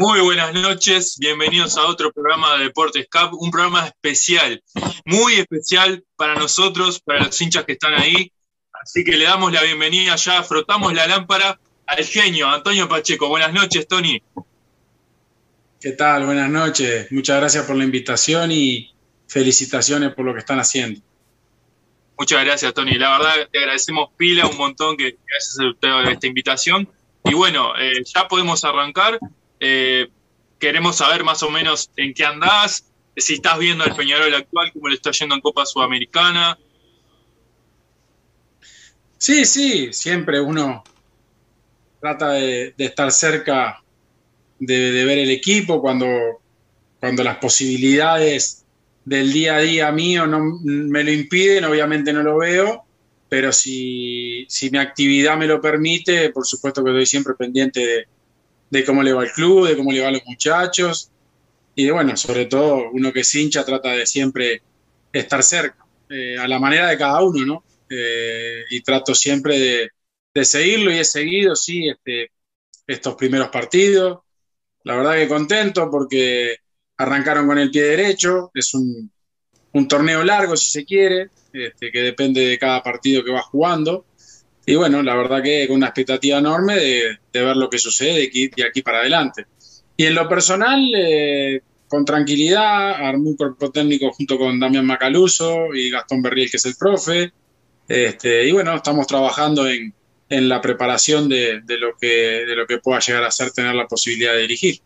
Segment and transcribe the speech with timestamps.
[0.00, 4.62] Muy buenas noches, bienvenidos a otro programa de Deportes Cup, un programa especial,
[5.04, 8.32] muy especial para nosotros, para los hinchas que están ahí.
[8.72, 13.28] Así que le damos la bienvenida ya, frotamos la lámpara al genio, Antonio Pacheco.
[13.28, 14.22] Buenas noches, Tony.
[15.78, 16.24] ¿Qué tal?
[16.24, 17.12] Buenas noches.
[17.12, 18.94] Muchas gracias por la invitación y
[19.28, 20.98] felicitaciones por lo que están haciendo.
[22.18, 22.94] Muchas gracias, Tony.
[22.94, 26.88] La verdad, te agradecemos pila un montón que, hayas aceptado esta invitación.
[27.22, 29.20] Y bueno, eh, ya podemos arrancar.
[29.60, 30.08] Eh,
[30.58, 34.88] queremos saber más o menos en qué andás, si estás viendo al Peñarol actual, cómo
[34.88, 36.58] le está yendo en Copa Sudamericana.
[39.18, 40.82] Sí, sí, siempre uno
[42.00, 43.82] trata de, estar cerca
[44.58, 46.06] de, ver el equipo cuando,
[46.98, 48.64] cuando las posibilidades
[49.04, 52.84] del día a día mío no me lo impiden, obviamente no lo veo,
[53.28, 58.08] pero si, si mi actividad me lo permite, por supuesto que estoy siempre pendiente de,
[58.70, 61.10] de cómo le va el club, de cómo le va a los muchachos.
[61.74, 64.62] Y de, bueno, sobre todo uno que es hincha trata de siempre
[65.12, 67.64] estar cerca, eh, a la manera de cada uno, ¿no?
[67.88, 69.90] Eh, y trato siempre
[70.32, 72.30] de, seguirlo y he seguido, sí, este,
[72.86, 74.20] estos primeros partidos.
[74.84, 76.56] La verdad que contento porque
[76.96, 79.10] arrancaron con el pie derecho, es un,
[79.72, 84.04] un torneo largo si se quiere, este, que depende de cada partido que va jugando.
[84.70, 88.26] Y bueno, la verdad que con una expectativa enorme de, ver lo que sucede de
[88.26, 89.46] aquí, de aquí, para adelante.
[89.96, 95.74] Y en lo personal, eh, con tranquilidad, armé un cuerpo técnico junto con Damián Macaluso
[95.74, 97.32] y Gastón Berriel, que es el profe.
[97.88, 99.92] Este, y bueno, estamos trabajando en,
[100.28, 102.06] en la preparación de, de, lo que,
[102.46, 104.78] de lo que pueda llegar a ser tener la posibilidad de dirigir.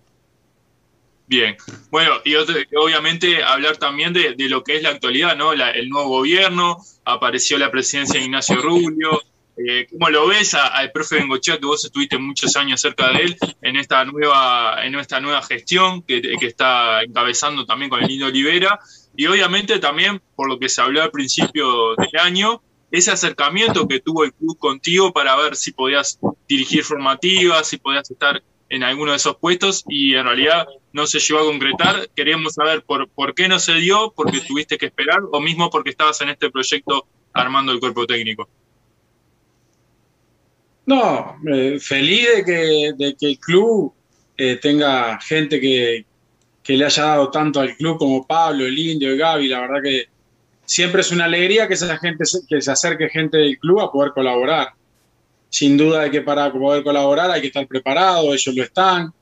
[1.26, 1.58] Bien,
[1.90, 5.52] bueno, y obviamente hablar también de, de, lo que es la actualidad, ¿no?
[5.52, 9.20] el nuevo gobierno, apareció la presidencia de Ignacio Rubio,
[9.56, 13.36] eh, ¿Cómo lo ves al profe Bengochea, que vos estuviste muchos años cerca de él
[13.62, 18.26] en esta nueva, en esta nueva gestión que, que está encabezando también con el Nido
[18.26, 18.80] Olivera?
[19.16, 24.00] Y obviamente también, por lo que se habló al principio del año, ese acercamiento que
[24.00, 29.12] tuvo el club contigo para ver si podías dirigir formativas, si podías estar en alguno
[29.12, 32.08] de esos puestos y en realidad no se llegó a concretar.
[32.14, 35.90] Queríamos saber por, por qué no se dio, porque tuviste que esperar o mismo porque
[35.90, 38.48] estabas en este proyecto armando el cuerpo técnico.
[40.86, 43.94] No, eh, feliz de que, de que, el club
[44.36, 46.04] eh, tenga gente que,
[46.62, 49.48] que, le haya dado tanto al club como Pablo, el Indio, el Gaby.
[49.48, 50.08] La verdad que
[50.66, 54.12] siempre es una alegría que, esa gente, que se acerque gente del club a poder
[54.12, 54.68] colaborar.
[55.48, 59.12] Sin duda de que para poder colaborar hay que estar preparado, ellos lo están.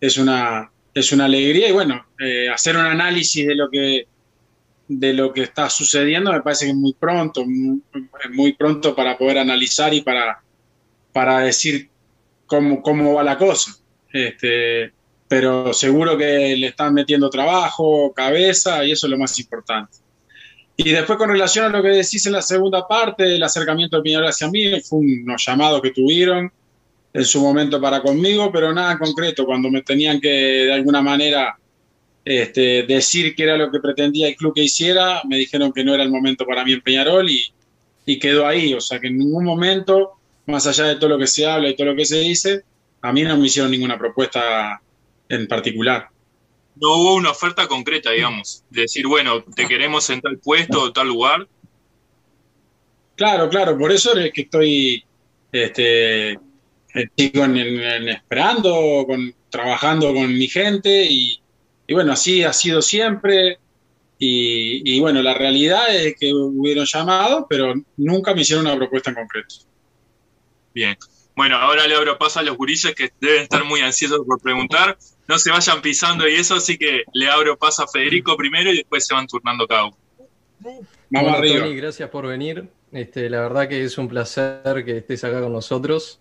[0.00, 4.06] Es una, es una alegría y bueno, eh, hacer un análisis de lo que
[4.92, 7.80] de lo que está sucediendo me parece que es muy pronto, muy,
[8.32, 10.42] muy pronto para poder analizar y para
[11.12, 11.88] para decir
[12.46, 13.76] cómo, cómo va la cosa.
[14.12, 14.92] Este,
[15.28, 19.98] pero seguro que le están metiendo trabajo, cabeza, y eso es lo más importante.
[20.76, 24.02] Y después con relación a lo que decís en la segunda parte, el acercamiento de
[24.02, 26.50] Piñera hacia mí, fue unos llamados que tuvieron
[27.12, 29.44] en su momento para conmigo, pero nada concreto.
[29.44, 31.58] Cuando me tenían que de alguna manera
[32.24, 35.94] este, decir qué era lo que pretendía el club que hiciera, me dijeron que no
[35.94, 37.42] era el momento para mí en Peñarol y,
[38.06, 38.74] y quedó ahí.
[38.74, 41.76] O sea que en ningún momento más allá de todo lo que se habla y
[41.76, 42.64] todo lo que se dice,
[43.02, 44.80] a mí no me hicieron ninguna propuesta
[45.28, 46.08] en particular.
[46.76, 50.92] No hubo una oferta concreta, digamos, de decir, bueno, te queremos en tal puesto o
[50.92, 51.46] tal lugar.
[53.16, 55.04] Claro, claro, por eso es que estoy
[55.52, 56.38] este,
[56.94, 61.40] esperando, con, trabajando con mi gente y,
[61.90, 63.58] bueno, así ha sido siempre.
[64.18, 69.10] Y, y, bueno, la realidad es que hubieron llamado, pero nunca me hicieron una propuesta
[69.10, 69.54] en concreto.
[70.74, 70.96] Bien.
[71.36, 74.98] Bueno, ahora le abro paso a los gurises que deben estar muy ansiosos por preguntar.
[75.26, 78.76] No se vayan pisando y eso, así que le abro paso a Federico primero y
[78.76, 79.96] después se van turnando cada uno.
[81.08, 81.60] Vamos arriba.
[81.60, 82.68] Tony, gracias por venir.
[82.92, 86.20] Este, la verdad que es un placer que estés acá con nosotros.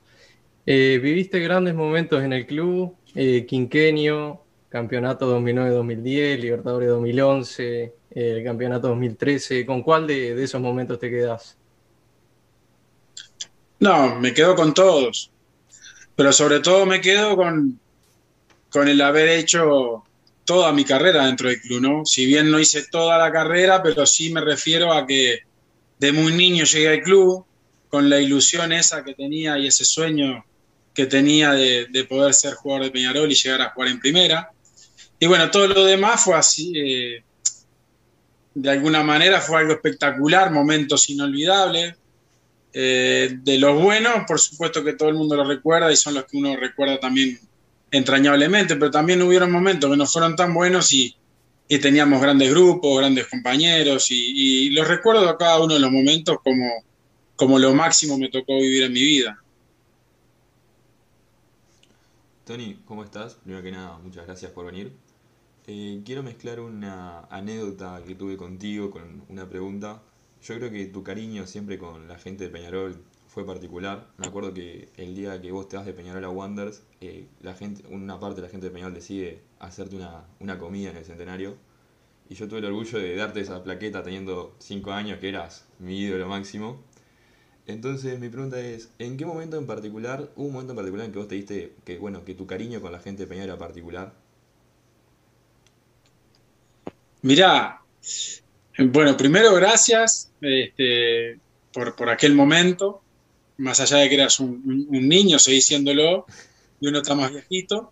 [0.66, 8.88] Eh, viviste grandes momentos en el club, eh, quinquenio, campeonato 2009-2010, Libertadores 2011, el campeonato
[8.90, 9.66] 2013.
[9.66, 11.59] ¿Con cuál de, de esos momentos te quedas?
[13.80, 15.32] No, me quedo con todos,
[16.16, 17.80] pero sobre todo me quedo con,
[18.70, 20.04] con el haber hecho
[20.44, 22.06] toda mi carrera dentro del club, ¿no?
[22.06, 25.44] Si bien no hice toda la carrera, pero sí me refiero a que
[26.00, 27.46] de muy niño llegué al club
[27.88, 30.46] con la ilusión esa que tenía y ese sueño
[30.94, 34.52] que tenía de, poder ser jugador de Peñarol y llegar a jugar en primera.
[35.20, 37.24] Y bueno, todo lo demás fue así, eh,
[38.54, 41.96] de alguna manera fue algo espectacular, momentos inolvidables.
[42.72, 46.26] Eh, de los buenos, por supuesto que todo el mundo lo recuerda y son los
[46.26, 47.40] que uno recuerda también
[47.92, 51.16] entrañablemente, pero también hubieron momentos que no fueron tan buenos y,
[51.82, 56.84] teníamos grandes grupos, grandes compañeros y, los recuerdo a cada uno de los momentos como,
[57.36, 59.40] como lo máximo me tocó vivir en mi vida.
[62.46, 63.36] Tony, ¿cómo estás?
[63.36, 64.92] Primero que nada, muchas gracias por venir.
[65.68, 70.02] Eh, quiero mezclar una anécdota que tuve contigo con una pregunta.
[70.44, 74.08] Yo creo que tu cariño siempre con la gente de Peñarol fue particular.
[74.18, 77.54] Me acuerdo que el día que vos te vas de Peñarol a Wonders, eh, la
[77.54, 79.98] gente, una parte de la gente de Peñarol decide hacerte
[80.40, 81.58] una, comida en el centenario.
[82.30, 86.00] Y yo tuve el orgullo de darte esa plaqueta teniendo 5 años, que eras mi
[86.00, 86.82] ídolo máximo.
[87.68, 91.12] Entonces mi pregunta es, ¿en qué momento en particular, hubo un momento en particular en
[91.12, 93.58] que vos te diste que, bueno, que tu cariño con la gente de Peñarol era
[93.60, 94.14] particular?
[97.22, 97.82] Mirá,
[98.86, 101.40] bueno, primero gracias este,
[101.72, 103.02] por, por aquel momento
[103.60, 106.26] más allá de que eras un, niño, seguís siéndolo,
[106.80, 107.92] y uno está más viejito.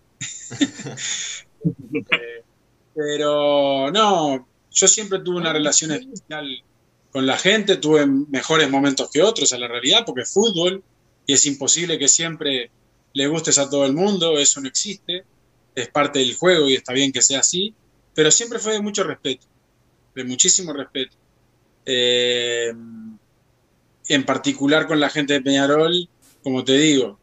[2.94, 6.64] Pero no, yo siempre tuve una relación especial
[7.12, 10.82] con la gente, tuve mejores momentos que otros a la realidad, porque es fútbol
[11.26, 12.70] y es imposible que siempre
[13.12, 15.24] le gustes a todo el mundo, eso no existe,
[15.74, 17.74] es parte del juego y está bien que sea así,
[18.14, 19.46] pero siempre fue de mucho respeto,
[20.18, 21.16] de muchísimo respeto.
[21.86, 22.72] Eh,
[24.08, 26.08] en particular con la gente de Peñarol,
[26.42, 27.20] como te digo,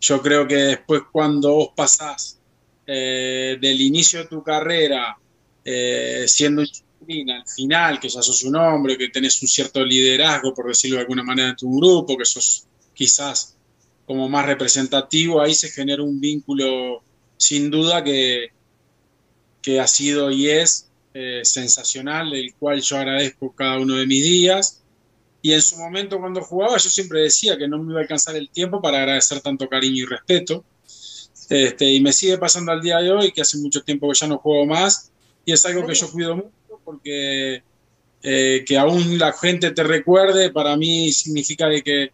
[0.00, 2.38] yo creo que después cuando vos pasás
[2.86, 5.18] eh, del inicio de tu carrera
[5.64, 10.54] eh, siendo disciplina al final, que ya sos un hombre, que tenés un cierto liderazgo,
[10.54, 13.56] por decirlo de alguna manera, en tu grupo, que sos quizás
[14.06, 17.02] como más representativo, ahí se genera un vínculo
[17.36, 18.52] sin duda que,
[19.60, 20.87] que ha sido y es
[21.20, 24.84] eh, sensacional, el cual yo agradezco cada uno de mis días.
[25.42, 28.36] Y en su momento cuando jugaba yo siempre decía que no me iba a alcanzar
[28.36, 30.64] el tiempo para agradecer tanto cariño y respeto.
[31.48, 34.28] Este, y me sigue pasando al día de hoy, que hace mucho tiempo que ya
[34.28, 35.10] no juego más,
[35.44, 37.64] y es algo que yo cuido mucho porque
[38.22, 42.12] eh, que aún la gente te recuerde, para mí significa de que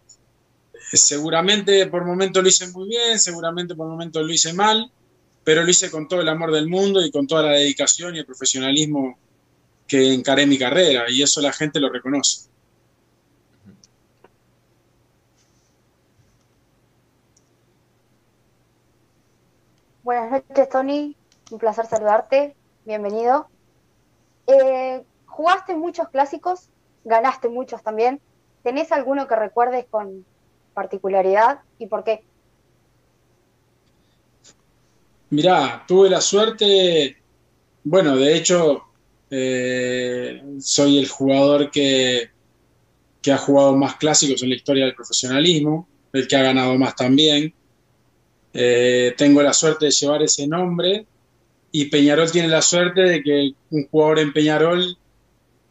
[0.93, 4.91] seguramente por momentos lo hice muy bien, seguramente por momentos lo hice mal,
[5.45, 8.19] pero lo hice con todo el amor del mundo y con toda la dedicación y
[8.19, 9.17] el profesionalismo
[9.87, 12.49] que encaré mi carrera, y eso la gente lo reconoce.
[20.01, 21.15] Buenas noches, Tony.
[21.51, 22.55] Un placer saludarte.
[22.83, 23.47] Bienvenido.
[24.47, 26.69] Eh, jugaste muchos clásicos,
[27.03, 28.19] ganaste muchos también.
[28.63, 30.25] ¿Tenés alguno que recuerdes con
[30.73, 32.23] particularidad y por qué?
[35.35, 37.17] Mirá, tuve la suerte,
[37.83, 38.83] bueno, de hecho,
[39.29, 42.29] eh, soy el jugador que,
[43.29, 47.53] ha jugado más clásicos en la historia del profesionalismo, el que ha ganado más también.
[48.53, 51.05] Eh, tengo la suerte de llevar ese nombre
[51.69, 54.97] y Peñarol tiene la suerte de que un jugador en Peñarol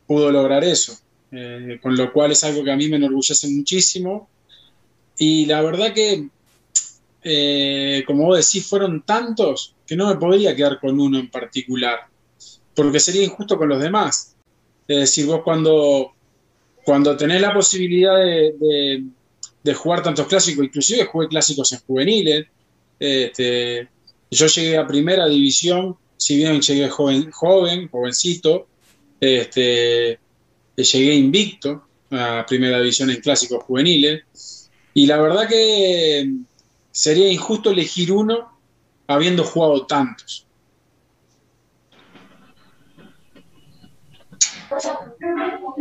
[0.06, 0.98] pudo lograr eso,
[1.32, 4.28] eh, con lo cual es algo que a mí me enorgullece muchísimo.
[5.16, 6.28] Y la verdad que,
[7.26, 12.00] eh, como vos decís, fueron tantos que no me podría quedar con uno en particular,
[12.74, 14.36] porque sería injusto con los demás.
[14.86, 16.12] Es decir, vos cuando,
[16.84, 19.04] cuando tenés la posibilidad de,
[19.74, 22.46] jugar tantos clásicos, inclusive jugué clásicos en juveniles,
[23.00, 23.88] este,
[24.30, 28.66] yo llegué a primera división, si bien llegué joven, joven jovencito,
[29.18, 30.18] este,
[30.76, 34.70] llegué invicto a primera división en clásicos juveniles.
[34.92, 36.30] Y la verdad que
[36.94, 38.50] sería injusto elegir uno
[39.08, 40.46] habiendo jugado tantos.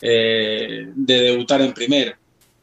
[0.00, 2.20] eh, de debutar en primera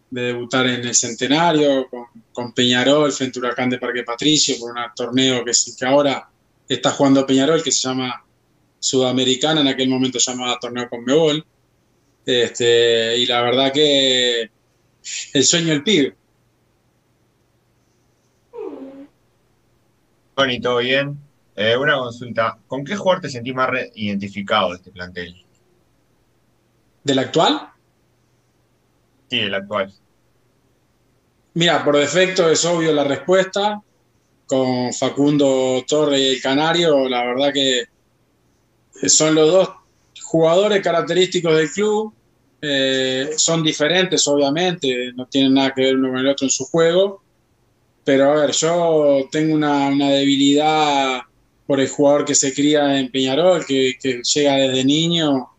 [0.10, 4.78] de debutar en el centenario con, Peñarol frente a Huracán de Parque Patricio por un
[4.96, 6.30] torneo que, que ahora
[6.68, 8.24] está jugando Peñarol que se llama
[8.80, 11.44] Sudamericana, en aquel momento se llamaba Torneo Conmebol.
[12.26, 14.52] Este, y la verdad que
[15.34, 16.16] el sueño del pibe.
[20.38, 21.18] Tony, ¿todo bien?
[21.56, 22.60] Eh, una consulta.
[22.68, 25.36] ¿Con qué jugador te sentís más identificado de este plantel?
[27.04, 27.72] ¿Del actual?
[29.32, 29.92] Sí, el actual.
[31.56, 33.82] Mira, por defecto es obvio la respuesta.
[34.46, 37.86] con Facundo Torre y el Canario, la verdad que
[39.10, 39.70] son los dos
[40.22, 42.14] jugadores característicos del club,
[42.62, 46.64] eh, son diferentes obviamente, no tienen nada que ver uno con el otro en su
[46.66, 47.24] juego,
[48.08, 51.24] pero a ver, yo tengo una, debilidad
[51.66, 55.50] por el jugador que se cría en Peñarol, que, llega desde niño,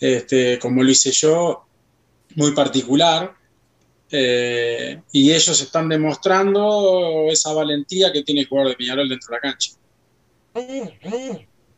[0.00, 1.66] este, como lo hice yo,
[2.34, 3.34] muy particular.
[4.10, 9.34] Eh, y ellos están demostrando esa valentía que tiene el jugador de Peñarol dentro de
[9.34, 9.72] la cancha.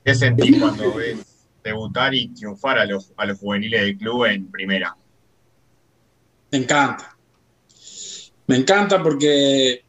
[0.04, 1.18] ¿Qué sentís cuando ves
[1.64, 4.94] debutar y triunfar a los, a los juveniles del club en primera.
[6.52, 7.16] Me encanta.
[8.46, 9.83] Me encanta porque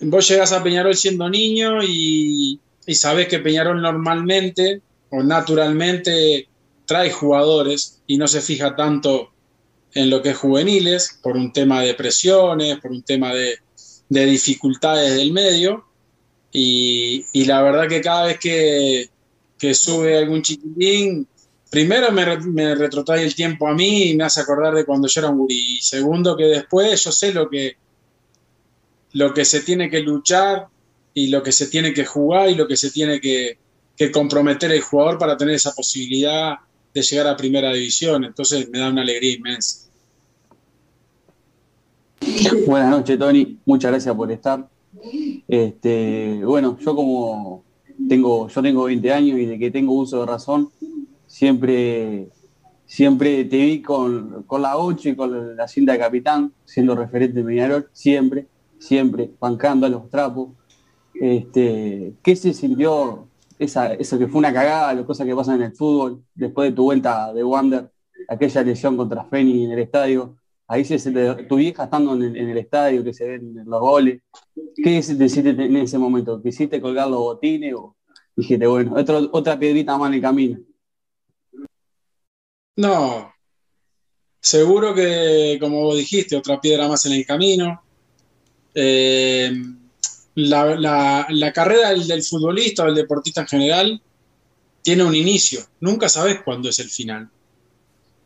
[0.00, 6.48] vos llegás a Peñarol siendo niño y, y sabés que Peñarol normalmente o naturalmente
[6.86, 9.30] trae jugadores y no se fija tanto
[9.94, 13.58] en lo que es juveniles por un tema de presiones, por un tema de,
[14.08, 15.84] de dificultades del medio.
[16.52, 19.10] Y, y, la verdad que cada vez que,
[19.58, 21.26] que sube algún chiquitín,
[21.70, 25.20] primero me, me, retrotrae el tiempo a mí y me hace acordar de cuando yo
[25.20, 25.76] era un gurí.
[25.76, 27.76] Y segundo, que después yo sé lo que,
[29.12, 30.66] lo que se tiene que luchar
[31.14, 33.58] y lo que se tiene que jugar y lo que se tiene que,
[33.96, 36.56] que comprometer el jugador para tener esa posibilidad
[36.94, 38.24] de llegar a primera división.
[38.24, 39.88] Entonces me da una alegría inmensa.
[42.66, 43.58] Buenas noches, Tony.
[43.64, 44.68] Muchas gracias por estar.
[45.46, 47.64] Este, bueno, yo como
[48.08, 50.70] tengo, yo tengo 20 años y de que tengo uso de razón,
[51.26, 52.28] siempre,
[52.86, 57.44] siempre te vi con, la 8 y con la cinta de capitán, siendo referente de
[57.44, 58.46] Peñarol, siempre,
[58.78, 60.50] siempre, bancando a los trapos.
[61.14, 65.62] Este, ¿Qué se sintió esa, eso que fue una cagada, las cosas que pasan en
[65.62, 67.90] el fútbol, después de tu vuelta de Wander,
[68.28, 70.36] aquella lesión contra Feni en el estadio?
[70.70, 70.98] Ahí se,
[71.48, 74.20] tu vieja estando en el, estadio, que se ven los goles.
[74.76, 76.42] ¿Qué deciste en ese momento?
[76.42, 77.96] ¿Quisiste colgar los botines o
[78.36, 78.94] dijiste, bueno,
[79.32, 80.58] otra piedrita más en el camino?
[82.76, 83.32] No,
[84.40, 87.82] seguro que, como vos dijiste, otra piedra más en el camino.
[88.80, 89.52] Eh,
[90.36, 94.02] la, carrera del, futbolista o del deportista en general
[94.82, 95.60] tiene un inicio.
[95.80, 97.28] Nunca sabes cuándo es el final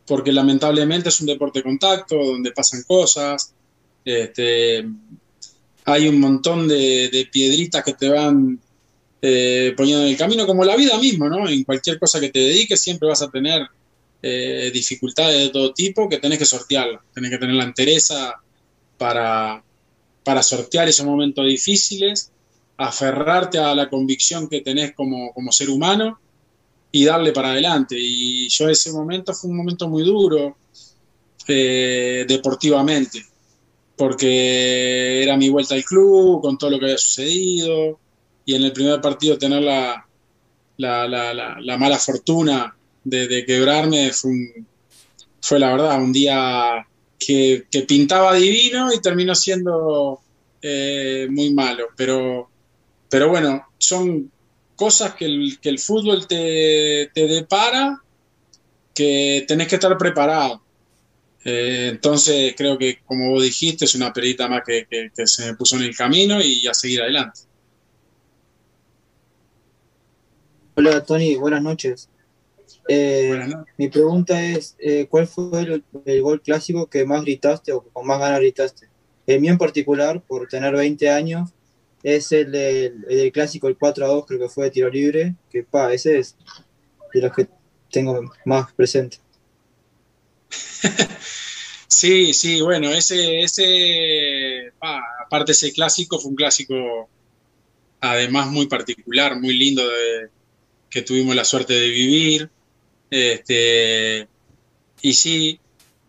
[0.06, 3.54] porque lamentablemente es un deporte de contacto, donde pasan cosas,
[4.04, 4.84] este,
[5.84, 8.60] hay un montón de, piedritas que te van
[9.20, 11.48] eh, poniendo en el camino, como la vida misma, ¿no?
[11.48, 13.66] En cualquier cosa que te dediques siempre vas a tener
[14.22, 18.34] eh, dificultades de todo tipo que tenés que sortear, tenés que tener la entereza
[18.98, 19.62] para,
[20.24, 22.30] para sortear esos momentos difíciles,
[22.76, 26.18] aferrarte a la convicción que tenés como, como ser humano
[26.90, 27.96] y darle para adelante.
[27.98, 30.56] Y yo ese momento fue un momento muy duro
[31.48, 33.24] eh, deportivamente,
[33.96, 37.98] porque era mi vuelta al club, con todo lo que había sucedido,
[38.44, 40.06] y en el primer partido tener la,
[40.76, 44.64] la, mala fortuna de, quebrarme fue,
[45.40, 46.86] fue, la verdad un día
[47.26, 50.20] que, pintaba divino y terminó siendo
[50.60, 52.50] eh, muy malo, pero,
[53.08, 54.30] pero bueno, son
[54.76, 58.02] cosas que el, fútbol te, te, depara
[58.94, 60.62] que tenés que estar preparado.
[61.44, 65.54] Eh, entonces creo que, como vos dijiste, es una perita más que, que, se me
[65.56, 67.40] puso en el camino y a seguir adelante.
[70.74, 72.08] Hola Tony, buenas noches.
[72.88, 73.46] Eh,
[73.78, 78.06] mi pregunta es, eh, ¿cuál fue el, el, gol clásico que más gritaste o con
[78.06, 78.88] más ganas gritaste?
[79.26, 81.50] El mío en particular, por tener 20 años,
[82.02, 85.62] es el del, clásico, el 4 a 2, creo que fue de tiro libre, que
[85.62, 86.36] pa, ese es
[87.14, 87.48] de los que
[87.90, 89.18] tengo más presente.
[91.88, 97.08] Sí, sí, bueno, ese, ese, aparte ese clásico fue un clásico
[98.00, 100.28] además muy particular, muy lindo de,
[100.90, 102.50] que tuvimos la suerte de vivir.
[103.12, 104.26] Este,
[105.02, 105.60] y sí,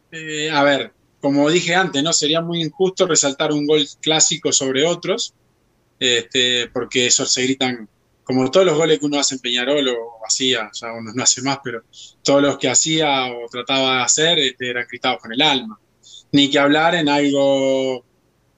[0.10, 2.14] eh, a ver, como dije antes, ¿no?
[2.14, 5.34] Sería muy injusto resaltar un gol clásico sobre otros,
[6.00, 7.90] este, porque eso se gritan,
[8.24, 11.42] como todos los goles que uno hace en Peñarol o hacía, ya uno no hace
[11.42, 11.84] más, pero
[12.24, 15.78] todos los que hacía o trataba de hacer este, eran gritados con el alma.
[16.32, 18.06] Ni que hablar en algo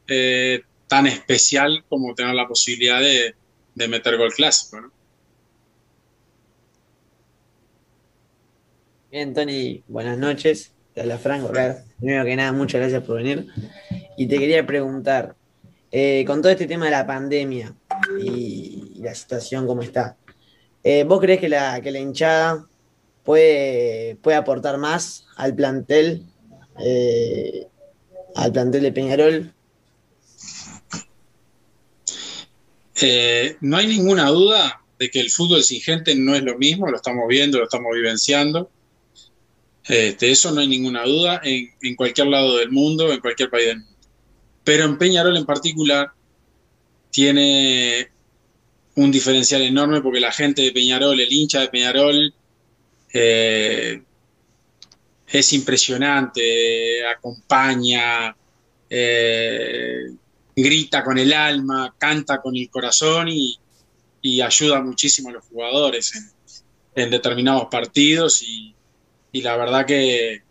[0.07, 3.33] eh, tan especial como tener la posibilidad de,
[3.87, 4.81] meter gol clásico.
[4.81, 4.91] ¿no?
[9.15, 10.73] Bien, Tony, buenas noches.
[10.93, 11.49] Te habla Franco.
[11.99, 13.47] Primero que nada, muchas gracias por venir.
[14.17, 15.37] Y te quería preguntar,
[15.89, 17.73] eh, con todo este tema de la pandemia
[18.21, 20.17] y, la situación como está,
[20.83, 22.67] eh, ¿vos crees que la, que la hinchada
[23.23, 26.25] puede, puede aportar más al plantel,
[26.85, 27.67] eh,
[28.35, 29.53] al plantel de Peñarol?
[33.61, 36.97] No hay ninguna duda de que el fútbol sin gente no es lo mismo, lo
[36.97, 38.69] estamos viendo, lo estamos vivenciando.
[39.87, 43.67] Este, eso no hay ninguna duda en, en, cualquier lado del mundo, en cualquier país
[43.67, 43.97] del mundo.
[44.63, 46.11] Pero en Peñarol en particular
[47.11, 48.09] tiene
[48.95, 52.33] un diferencial enorme porque la gente de Peñarol, el hincha de Peñarol,
[53.13, 54.01] eh,
[55.27, 58.35] es impresionante, acompaña,
[58.89, 60.11] eh,
[60.55, 63.59] grita con el alma, canta con el corazón y,
[64.41, 66.11] ayuda muchísimo a los jugadores
[66.95, 68.74] en, determinados partidos y,
[69.41, 70.43] la verdad que,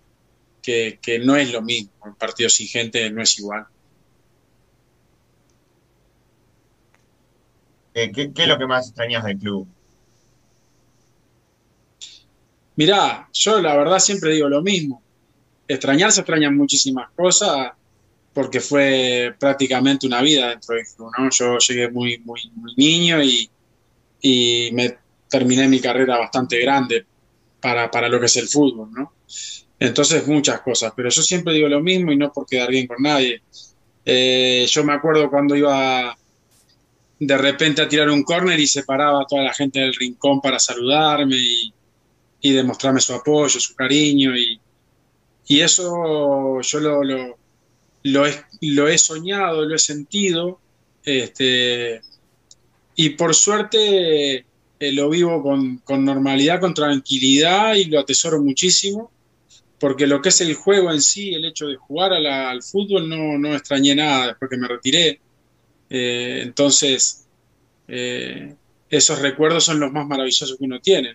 [0.63, 3.67] que, no es lo mismo, el partido sin gente no es igual.
[7.95, 9.69] Eh, ¿qué, es lo que más extrañas del club?
[12.77, 15.01] Mirá, yo la verdad siempre digo lo mismo.
[15.69, 17.73] Extrañar se extrañan muchísimas cosas
[18.35, 21.31] porque fue prácticamente una vida dentro del club, ¿no?
[21.31, 23.49] Yo llegué muy, muy, muy niño y,
[24.21, 24.99] y, me
[25.31, 27.07] terminé mi carrera bastante grande
[27.65, 29.15] para, para, lo que es el fútbol, ¿no?
[29.81, 33.03] Entonces muchas cosas, pero yo siempre digo lo mismo y no por quedar bien con
[33.03, 33.41] nadie.
[34.05, 36.15] Eh, yo me acuerdo cuando iba
[37.19, 40.43] de repente a tirar un córner y se paraba a toda la gente del rincón
[40.43, 41.73] para saludarme y,
[42.53, 44.61] demostrarme su apoyo, su cariño y,
[45.49, 50.61] eso yo lo, lo, he, lo, he, soñado, lo he sentido
[51.03, 52.03] este,
[52.95, 54.45] y por suerte
[54.89, 59.11] eh, lo vivo con, normalidad, con tranquilidad y lo atesoro muchísimo
[59.81, 63.39] porque lo que es el juego en sí, el hecho de jugar al fútbol, no,
[63.39, 65.21] no extrañé nada después que me retiré.
[65.91, 67.29] Eh, entonces,
[67.89, 68.55] eh,
[68.89, 71.15] esos recuerdos son los más maravillosos que uno tiene.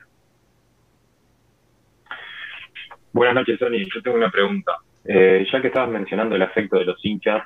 [3.12, 3.86] Buenas noches, Tony.
[3.92, 4.74] Yo tengo una pregunta.
[5.04, 7.44] Ya que estabas mencionando el afecto de los hinchas,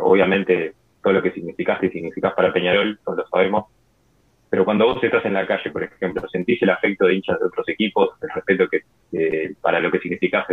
[0.00, 3.66] obviamente todo lo que significaste y significás para Peñarol, lo sabemos,
[4.54, 7.46] pero cuando vos estás en la calle, por ejemplo, ¿sentís el afecto de hinchas de
[7.46, 10.46] otros equipos, el respeto que para lo que significás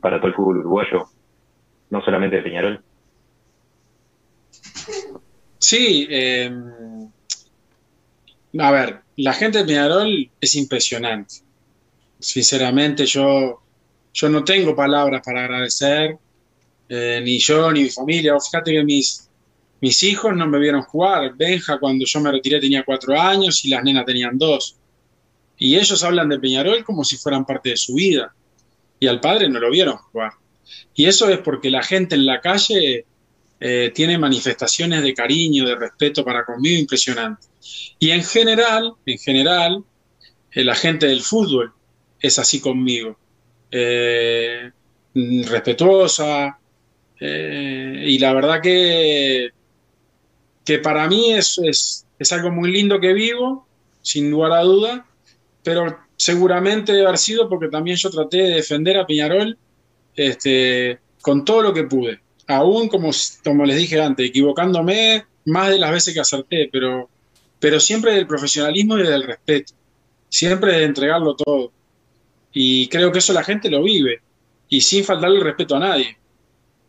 [0.00, 1.06] para todo el fútbol uruguayo,
[1.90, 2.80] no solamente de Peñarol?
[5.58, 7.10] Sí, em,
[8.60, 11.34] a ver, la gente de Peñarol es impresionante.
[12.20, 13.62] Sinceramente, yo,
[14.14, 16.18] yo no tengo palabras para agradecer,
[16.88, 18.34] eh, ni yo ni mi familia.
[18.38, 19.28] Fíjate que mis,
[19.82, 21.34] mis hijos no me vieron jugar.
[21.34, 24.76] Benja, cuando yo me retiré, tenía cuatro años y las nenas tenían dos.
[25.58, 28.32] Y ellos hablan de Peñarol como si fueran parte de su vida.
[29.00, 30.34] Y al padre no lo vieron jugar.
[30.94, 33.06] Y eso es porque la gente en la calle
[33.58, 37.50] eh, tiene manifestaciones de cariño, de respeto para conmigo impresionantes.
[37.98, 39.82] Y en general, en general,
[40.52, 41.72] eh, la gente del fútbol
[42.20, 43.18] es así conmigo.
[43.68, 44.70] Eh,
[45.12, 46.56] respetuosa.
[47.20, 49.50] y la verdad que,
[50.64, 51.58] que para mí es,
[52.18, 53.66] es, algo muy lindo que vivo,
[54.00, 55.06] sin lugar a duda,
[55.62, 59.58] pero seguramente debe haber sido porque también yo traté de defender a Peñarol
[60.14, 62.20] este, con todo lo que pude.
[62.46, 63.10] Aún como,
[63.42, 67.08] como les dije antes, equivocándome más de las veces que acerté, pero,
[67.58, 69.74] pero siempre del profesionalismo y del respeto,
[70.28, 71.72] siempre de entregarlo todo.
[72.52, 74.20] Y creo que eso la gente lo vive,
[74.68, 76.16] y sin faltarle el respeto a nadie,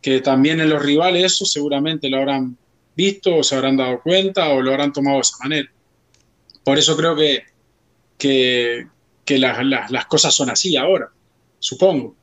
[0.00, 2.56] que también en los rivales eso seguramente lo habrán
[2.96, 5.70] visto o se habrán dado cuenta o lo habrán tomado de esa manera.
[6.62, 7.44] Por eso creo que,
[8.16, 8.86] que,
[9.24, 11.10] que las cosas son así ahora,
[11.58, 12.14] supongo.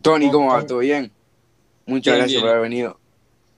[0.00, 0.66] Tony, ¿cómo va?
[0.66, 1.12] ¿Todo bien?
[1.86, 2.98] Muchas gracias por haber venido.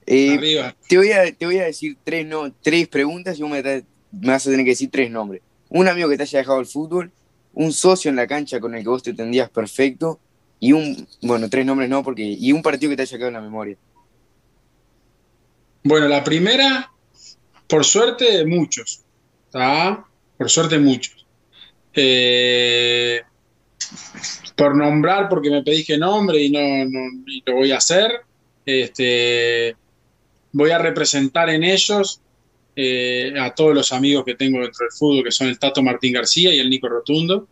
[0.06, 3.84] Eh, te, voy a, te voy a decir tres, no, tres preguntas y vos me,
[4.12, 5.42] vas a tener que decir tres nombres.
[5.70, 7.10] Un amigo que te haya dejado el fútbol,
[7.54, 10.20] un socio en la cancha con el que vos te entendías perfecto
[10.60, 13.34] y un, bueno, tres nombres no, porque y un partido que te haya quedado en
[13.34, 13.76] la memoria.
[15.86, 16.90] Bueno, la primera,
[17.68, 19.02] por suerte, muchos.
[20.38, 21.26] Por suerte, muchos.
[21.92, 23.20] Eh,
[24.56, 26.60] por nombrar, porque me pedís que nombre y no,
[27.44, 28.22] lo voy a hacer.
[28.64, 29.76] Este,
[30.52, 32.22] voy a representar en ellos
[32.74, 36.14] eh, a todos los amigos que tengo dentro del fútbol, que son el Tato Martín
[36.14, 37.46] García y el Nico Rotundo,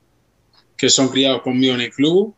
[0.74, 2.34] que son criados conmigo en el club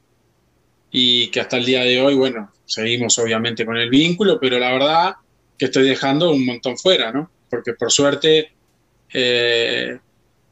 [0.91, 4.73] y que hasta el día de hoy, bueno, seguimos obviamente con el vínculo, pero la
[4.73, 5.15] verdad
[5.59, 7.31] que estoy dejando un montón fuera, ¿no?
[7.49, 8.53] Porque por suerte
[9.13, 9.99] eh,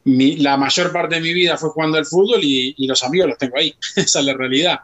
[0.05, 3.57] la mayor parte de mi vida fue jugando al fútbol y, los amigos los tengo
[3.57, 3.73] ahí.
[3.95, 4.79] Esa es la realidad.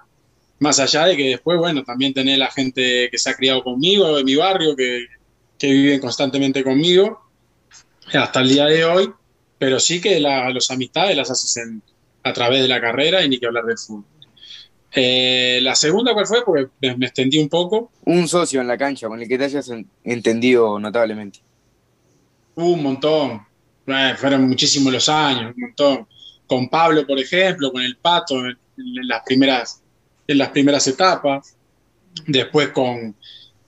[0.60, 4.17] Más allá de que después, bueno, también tener la gente que se ha criado conmigo,
[4.17, 5.05] de mi barrio, que,
[5.58, 7.21] que viven constantemente conmigo,
[8.13, 9.12] hasta el día de hoy,
[9.58, 11.62] pero sí que la, los amistades las haces
[12.23, 14.05] a través de la carrera y ni que hablar del fútbol.
[14.91, 16.43] Eh, la segunda, ¿cuál fue?
[16.43, 17.91] Porque me, extendí un poco.
[18.06, 19.71] Un socio en la cancha con el que te hayas
[20.04, 21.39] entendido notablemente.
[22.56, 23.45] un montón.
[24.17, 26.08] fueron muchísimos los años, un montón.
[26.47, 28.58] Con Pablo, por ejemplo, con el Pato en,
[29.08, 29.84] las, primeras,
[30.28, 31.56] en las primeras etapas.
[32.25, 33.15] Después con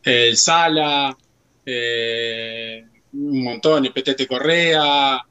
[0.04, 1.16] el Sala,
[1.64, 5.24] eh, un montón, el PTT Correa.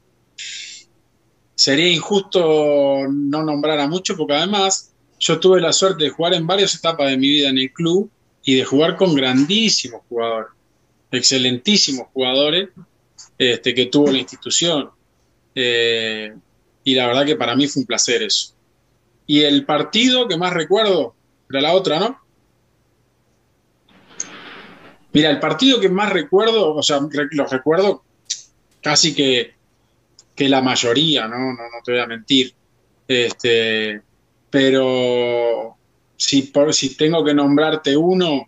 [1.53, 4.90] Sería injusto no nombrar a mucho porque además
[5.21, 8.09] yo tuve la suerte de jugar en varias etapas de mi vida en el club
[8.43, 10.49] y de jugar con grandísimos jugadores,
[11.11, 12.69] excelentísimos jugadores
[13.37, 14.89] este, que tuvo la institución.
[15.53, 16.33] Eh,
[16.83, 18.55] y la verdad que para mí fue un placer eso.
[19.27, 21.13] Y el partido que más recuerdo
[21.51, 22.19] era la otra, ¿no?
[25.13, 26.99] Mira, el partido que más recuerdo, o sea,
[27.31, 28.03] los recuerdo
[28.81, 29.53] casi que,
[30.33, 31.37] que la mayoría, ¿no?
[31.37, 31.51] ¿no?
[31.53, 32.55] No te voy a mentir.
[33.07, 34.01] Este,
[34.51, 35.77] pero
[36.17, 38.47] si, por, si tengo que nombrarte uno,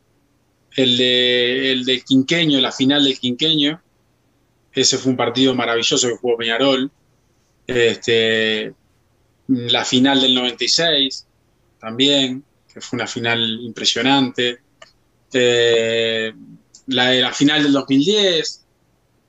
[0.75, 3.81] el de, el de Quinqueño, la final del Quinqueño,
[4.73, 6.91] ese fue un partido maravilloso que jugó Peñarol.
[7.65, 8.73] Este,
[9.47, 11.25] la final del 96
[11.79, 14.59] también, que fue una final impresionante.
[15.31, 16.33] Eh,
[16.87, 18.65] la de la final del 2010.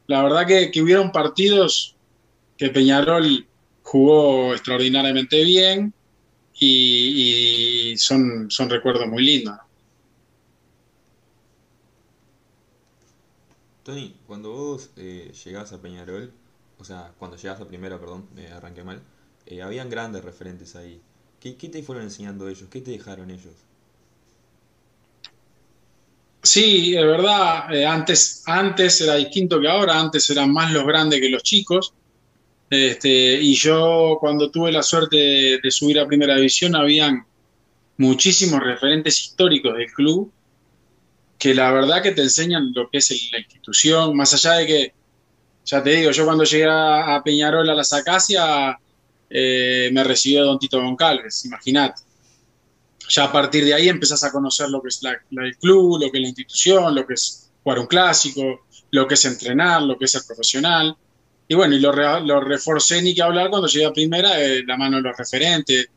[0.08, 1.94] La verdad que, que hubieron partidos
[2.56, 3.46] que Peñarol
[3.82, 5.94] jugó extraordinariamente bien
[6.58, 9.58] y, son, son recuerdos muy lindos.
[13.82, 16.32] Tony, cuando vos eh, llegás a Peñarol,
[16.78, 19.02] o sea, cuando llegás a primero, perdón, me arranqué mal,
[19.46, 21.00] eh, habían grandes referentes ahí.
[21.38, 22.68] ¿Qué, ¿Qué, te fueron enseñando ellos?
[22.70, 23.52] ¿Qué te dejaron ellos?
[26.42, 31.20] Sí, es verdad, eh, antes, antes era distinto que ahora, antes eran más los grandes
[31.20, 31.94] que los chicos,
[32.74, 37.24] este, y yo cuando tuve la suerte de, subir a Primera División, habían
[37.96, 40.32] muchísimos referentes históricos del club
[41.38, 44.94] que la verdad que te enseñan lo que es la institución, más allá de que,
[45.64, 48.78] ya te digo, yo cuando llegué a Peñarol a la Sacacia,
[49.36, 52.02] eh, me recibió Don Tito Goncalves, imagínate.
[53.08, 56.18] Ya a partir de ahí empezás a conocer lo que es el club, lo que
[56.18, 60.04] es la institución, lo que es jugar un clásico, lo que es entrenar, lo que
[60.04, 60.96] es ser profesional.
[61.46, 64.96] Y bueno, y lo, reforcé ni que hablar cuando llegué a primera, eh, la mano
[64.96, 65.88] de los referentes,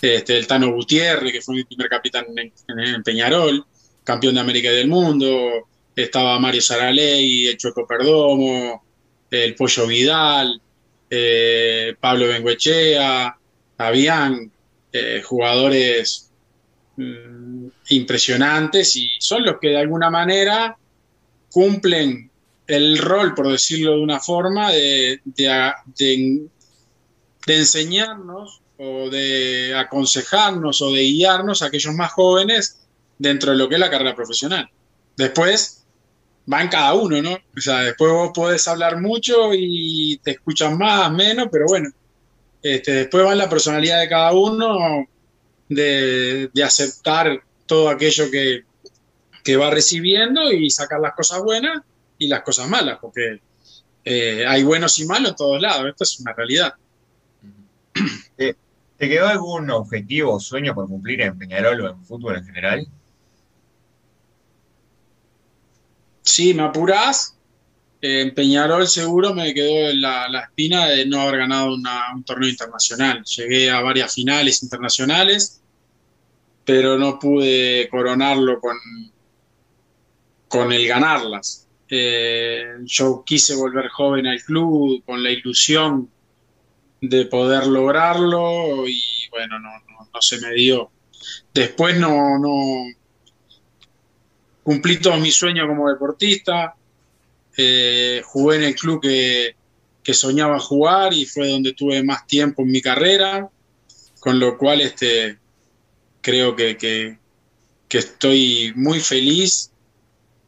[0.00, 3.64] este, el Tano Gutiérrez, que fue mi primer capitán en, Peñarol,
[4.04, 8.84] campeón de América y del mundo, estaba Mario Saraley, el Chueco Perdomo,
[9.30, 10.60] el Pollo Vidal,
[11.10, 13.36] eh, Pablo Benguechea,
[13.78, 14.50] habían
[14.92, 16.30] eh, jugadores
[16.96, 20.76] mm, impresionantes y son los que de alguna manera
[21.50, 22.31] cumplen
[22.72, 25.20] el rol, por decirlo de una forma, de,
[27.46, 32.80] enseñarnos o de aconsejarnos o de guiarnos a aquellos más jóvenes
[33.18, 34.70] dentro de lo que es la carrera profesional.
[35.16, 35.84] Después
[36.50, 37.34] va en cada uno, ¿no?
[37.34, 41.90] O sea, después vos podés hablar mucho y te escuchan más, menos, pero bueno,
[42.62, 45.06] este, después va la personalidad de cada uno
[45.68, 48.64] de, de aceptar todo aquello que,
[49.44, 51.82] que va recibiendo y sacar las cosas buenas
[52.22, 53.40] y las cosas malas, porque
[54.04, 56.74] eh, hay buenos y malos en todos lados, esto es una realidad.
[58.36, 58.56] ¿Te,
[59.08, 62.86] quedó algún objetivo o sueño por cumplir en Peñarol o en fútbol en general?
[66.22, 67.36] Sí, me apurás.
[68.00, 73.24] En Peñarol seguro me quedó la, la espina de no haber ganado un torneo internacional.
[73.24, 75.60] Llegué a varias finales internacionales,
[76.64, 78.76] pero no pude coronarlo con,
[80.48, 81.66] con el ganarlas.
[81.94, 86.08] Eh, yo quise volver joven al club con la ilusión
[87.02, 90.90] de poder lograrlo y bueno, no, no, se me dio.
[91.52, 92.86] Después no, no
[94.62, 96.74] cumplí todos mis sueños como deportista,
[97.58, 99.54] eh, jugué en el club que,
[100.14, 103.50] soñaba jugar y fue donde tuve más tiempo en mi carrera,
[104.18, 105.36] con lo cual este,
[106.22, 107.18] creo que, que,
[107.86, 109.70] que estoy muy feliz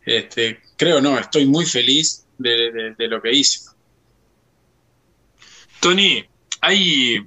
[0.07, 3.71] este, creo no, estoy muy feliz de, lo que hice.
[5.81, 6.25] Tony,
[6.61, 7.19] hay,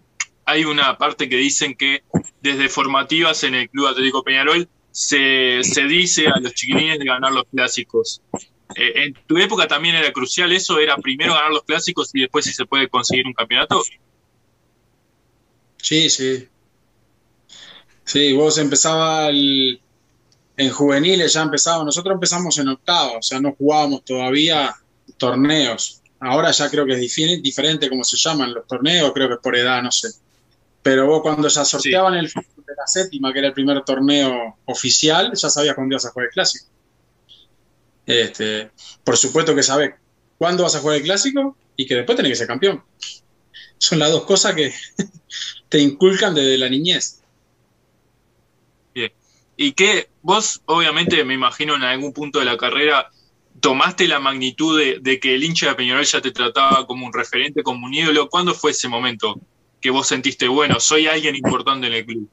[0.45, 2.03] hay una parte que dicen que
[2.41, 7.45] desde formativas en el Club Atlético Peñarol se, dice a los chiquilines de ganar los
[7.45, 8.21] clásicos.
[8.75, 10.79] Eh, ¿En tu época también era crucial eso?
[10.79, 13.83] ¿Era primero ganar los clásicos y después si se puede conseguir un campeonato?
[15.77, 16.47] Sí, sí.
[18.03, 19.81] Sí, vos empezaba el,
[20.57, 24.75] en juveniles ya empezamos, nosotros empezamos en octavo, o sea, no jugábamos todavía
[25.17, 26.01] torneos.
[26.19, 29.55] Ahora ya creo que es diferente como se llaman los torneos, creo que es por
[29.55, 30.09] edad, no sé.
[30.81, 35.31] pero vos cuando ya sorteaban el de la séptima, que era el primer torneo oficial,
[35.35, 36.65] ya sabías cuándo ibas a jugar el clásico.
[38.07, 38.71] Este,
[39.03, 39.93] por supuesto que sabes
[40.39, 42.83] cuándo vas a jugar el clásico y que después tenés que ser campeón.
[43.77, 44.73] Son las dos cosas que
[45.69, 47.21] te inculcan desde la niñez.
[49.57, 53.09] Y que vos, obviamente, me imagino en algún punto de la carrera,
[53.59, 57.63] tomaste la magnitud de, que el hincha de Peñarol ya te trataba como un referente,
[57.63, 58.29] como un ídolo.
[58.29, 59.41] ¿Cuándo fue ese momento
[59.81, 62.29] que vos sentiste, bueno, soy alguien importante en el club?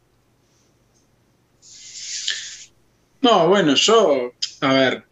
[3.23, 5.05] No, bueno, yo, a ver,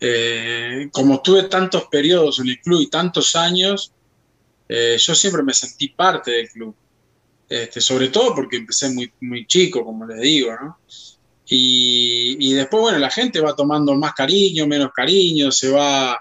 [0.00, 3.92] eh, como tuve tantos periodos en el club y tantos años,
[4.68, 6.74] eh, yo siempre me sentí parte del club.
[7.48, 10.78] Este, sobre todo porque empecé muy, muy chico, como les digo, ¿no?
[11.48, 16.18] Y, después, bueno, la gente va tomando más cariño, menos cariño, se va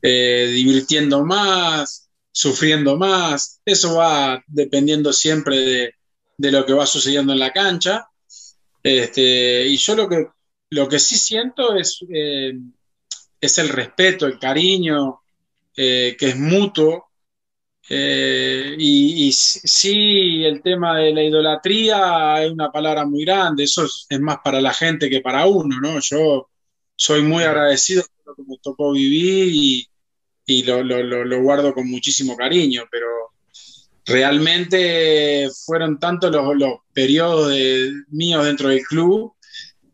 [0.00, 3.60] eh, divirtiendo más, sufriendo más.
[3.64, 5.94] Eso va dependiendo siempre
[6.36, 8.06] de, lo que va sucediendo en la cancha.
[8.82, 10.26] Este, y yo lo que,
[10.70, 12.52] lo que sí siento es, eh,
[13.40, 15.22] es el respeto, el cariño,
[15.76, 17.05] eh, que es mutuo
[17.88, 24.20] eh, y, sí, el tema de la idolatría es una palabra muy grande, eso es,
[24.20, 26.00] más para la gente que para uno, ¿no?
[26.00, 26.48] Yo
[26.96, 29.48] soy muy agradecido por lo que me tocó vivir
[30.48, 33.06] y, lo, guardo con muchísimo cariño, pero
[34.04, 37.52] realmente fueron tantos los, periodos
[38.08, 39.34] míos dentro del club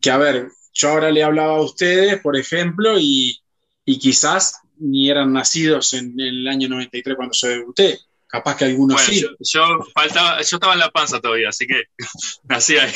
[0.00, 3.38] que, a ver, yo ahora le hablaba a ustedes, por ejemplo, y,
[3.84, 8.00] y quizás ni eran nacidos en, el año 93 cuando yo debuté.
[8.26, 9.24] Capaz que algunos sí.
[9.40, 9.62] Yo,
[9.94, 11.84] faltaba, yo estaba en la panza todavía, así que
[12.44, 12.92] nací ahí.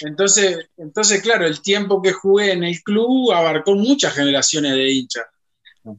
[0.00, 5.26] Entonces, entonces, claro, el tiempo que jugué en el club abarcó muchas generaciones de hinchas.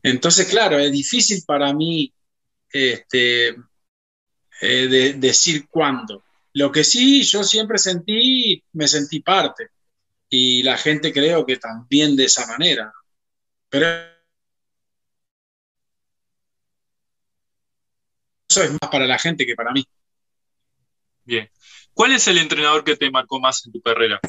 [0.04, 2.14] Entonces, claro, es difícil para mí
[2.72, 3.56] este,
[4.62, 6.24] eh, decir cuándo.
[6.54, 9.70] Lo que sí, yo siempre sentí, me sentí parte.
[10.30, 12.92] Y la gente creo que también de esa manera.
[13.70, 14.17] Pero
[18.58, 19.86] eso es más para la gente que para mí.
[21.24, 21.50] Bien.
[21.94, 24.20] ¿Cuál es el entrenador que te marcó más en tu carrera?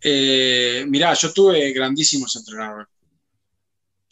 [0.00, 2.88] Eh, mirá, yo tuve grandísimos entrenadores.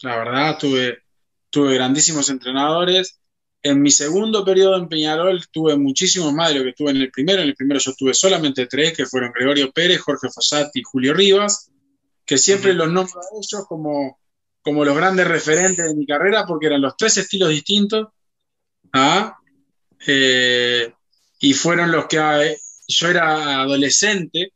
[0.02, 1.02] La verdad, tuve,
[1.50, 3.20] tuve grandísimos entrenadores.
[3.62, 7.10] En mi segundo periodo en Peñarol tuve muchísimos más de lo que tuve en el
[7.10, 7.42] primero.
[7.42, 11.14] En el primero yo tuve solamente tres, que fueron Gregorio Pérez, Jorge Fossati y Julio
[11.14, 11.70] Rivas,
[12.24, 14.18] que siempre los nombro a ellos como
[14.62, 18.08] como los grandes referentes de mi carrera porque eran los tres estilos distintos.
[18.92, 19.36] ¿ah?
[20.06, 20.92] Eh,
[21.40, 24.52] y fueron los que eh, yo era adolescente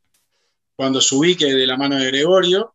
[0.75, 2.75] cuando subí que de la mano de Gregorio.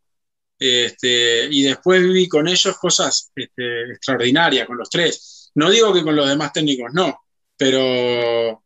[0.60, 5.52] Este, y después viví con ellos cosas este, extraordinarias, con los tres.
[5.56, 7.20] No digo que con los demás técnicos no,
[7.58, 8.64] pero,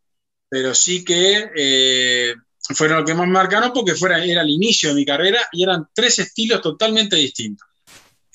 [0.50, 2.36] pero sí que eh,
[2.74, 5.88] fueron los que más marcaron porque fuera, era el inicio de mi carrera y eran
[5.94, 7.68] tres estilos totalmente distintos.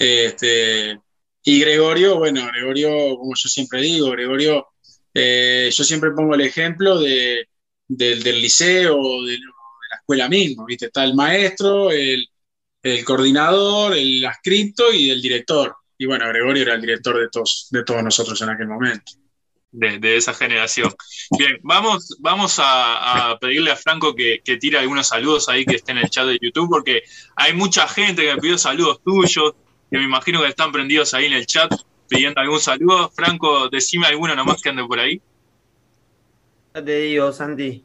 [0.01, 0.99] Este,
[1.45, 4.69] y Gregorio, bueno, Gregorio, como yo siempre digo, Gregorio,
[5.13, 7.47] eh, yo siempre pongo el ejemplo de,
[7.87, 9.39] del, liceo, de, de,
[9.91, 10.87] la escuela mismo, ¿viste?
[10.87, 12.27] Está el maestro, el,
[13.05, 15.77] coordinador, el ascripto y el director.
[15.99, 19.13] Y bueno, Gregorio era el director de todos, de todos nosotros en aquel momento.
[19.71, 20.91] De, esa generación.
[21.39, 25.93] Bien, vamos, vamos a, pedirle a Franco que, que, tire algunos saludos ahí que esté
[25.93, 27.03] en el chat de YouTube, porque
[27.37, 29.53] hay mucha gente que me pidió saludos tuyos,
[29.91, 31.73] que me imagino que están prendidos ahí en el chat
[32.09, 33.11] pidiendo algún saludo.
[33.11, 35.21] Franco, decime alguno nomás que ande por ahí.
[36.75, 37.85] Ya te digo, Santi.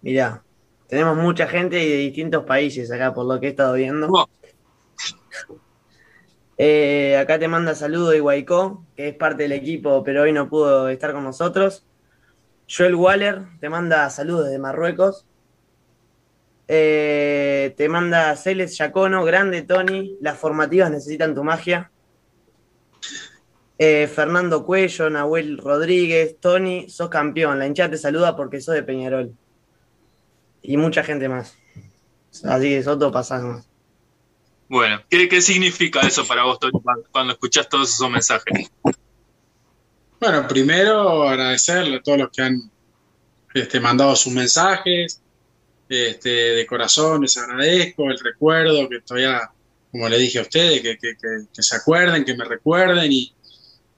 [0.00, 0.42] Mirá,
[0.88, 4.28] tenemos mucha gente de distintos países acá, por lo que he estado viendo.
[6.58, 10.90] Eh, acá te manda saludo Iguaicó, que es parte del equipo, pero hoy no pudo
[10.90, 11.84] estar con nosotros.
[12.68, 15.26] Joel Waller te manda saludos desde Marruecos.
[16.68, 20.16] Eh, te manda Celes Yacono, grande Tony.
[20.20, 21.90] Las formativas necesitan tu magia.
[23.78, 27.58] Eh, Fernando Cuello, Nahuel Rodríguez, Tony, sos campeón.
[27.58, 29.34] La hinchada te saluda porque sos de Peñarol.
[30.62, 31.56] Y mucha gente más.
[32.44, 33.68] Así que Soto pasás más.
[34.68, 36.72] Bueno, ¿qué, significa eso para vos, Tony,
[37.10, 38.70] cuando escuchás todos esos mensajes?
[40.18, 42.70] Bueno, primero agradecerle a todos los que han
[43.52, 45.21] este, mandado sus mensajes,
[45.92, 49.50] este, de corazón les agradezco el recuerdo, que todavía,
[49.90, 51.16] como le dije a ustedes, que,
[51.62, 53.34] se acuerden, que me recuerden y,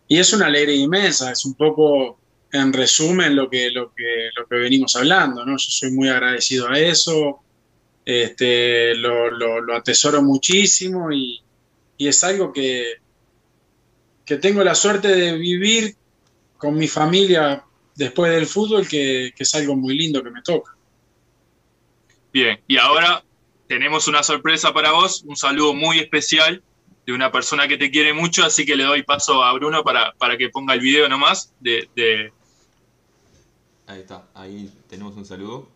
[0.09, 2.19] es una alegría inmensa, es un poco
[2.53, 5.53] en resumen lo que, lo que, lo que venimos hablando, ¿no?
[5.53, 7.41] Yo soy muy agradecido a eso,
[8.05, 11.43] este, lo, atesoro muchísimo y,
[11.97, 12.99] y, es algo que,
[14.25, 15.97] que tengo la suerte de vivir
[16.59, 20.77] con mi familia después del fútbol, que, es algo muy lindo que me toca.
[22.35, 23.23] Bien, y ahora
[23.69, 26.65] tenemos una sorpresa para vos, un saludo muy especial
[27.07, 30.15] de una persona que te quiere mucho, así que le doy paso a Bruno para,
[30.19, 32.33] para que ponga el video nomás de, de...
[33.87, 35.69] Ahí está, ahí tenemos un saludo.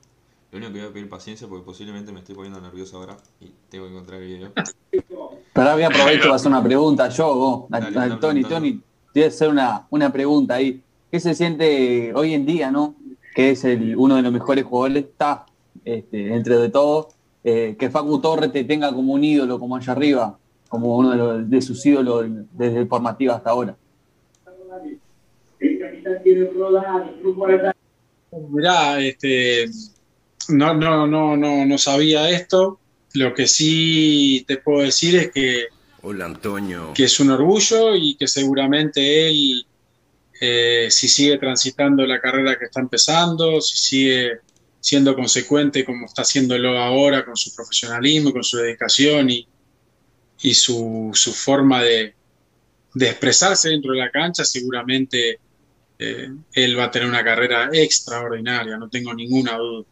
[0.51, 3.53] Lo único que voy a pedir paciencia porque posiblemente me estoy poniendo nervioso ahora y
[3.71, 4.53] tengo que encontrar el video.
[5.53, 8.81] Pero voy a aprovechar para hacer una pregunta yo, vos, Tony, Tony,
[9.12, 10.83] te voy a hacer una, una pregunta ahí.
[11.09, 12.97] ¿Qué se siente hoy en día, no?
[13.33, 15.47] Que es el, uno de los mejores jugadores, está
[15.96, 17.09] este, entre de todo,
[17.42, 21.16] eh, que Facu Torres te tenga como un ídolo, como allá arriba, como uno de,
[21.16, 23.77] los, de sus ídolos desde el formativo hasta ahora.
[28.51, 29.70] Mirá, este,
[30.48, 32.79] no, no, no, no, no sabía esto.
[33.14, 35.64] Lo que sí te puedo decir es que,
[36.03, 36.92] Hola, Antonio.
[36.94, 39.66] que es un orgullo y que seguramente él,
[40.40, 44.40] eh, si sigue transitando la carrera que está empezando, si sigue
[44.81, 49.47] siendo consecuente como está haciéndolo ahora con su profesionalismo, con su dedicación y,
[50.43, 52.14] y su, su forma de,
[52.95, 55.41] de, expresarse dentro de la cancha, seguramente
[55.99, 59.85] eh, él va a tener una carrera extraordinaria, no tengo ninguna duda.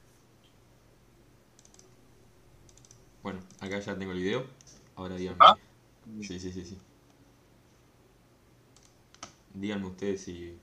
[3.22, 4.46] Bueno, acá ya tengo el video.
[4.94, 5.38] Ahora díganme.
[5.40, 5.56] ¿Ah?
[6.20, 6.78] Sí, sí, sí, sí.
[9.54, 10.56] Díganme ustedes si.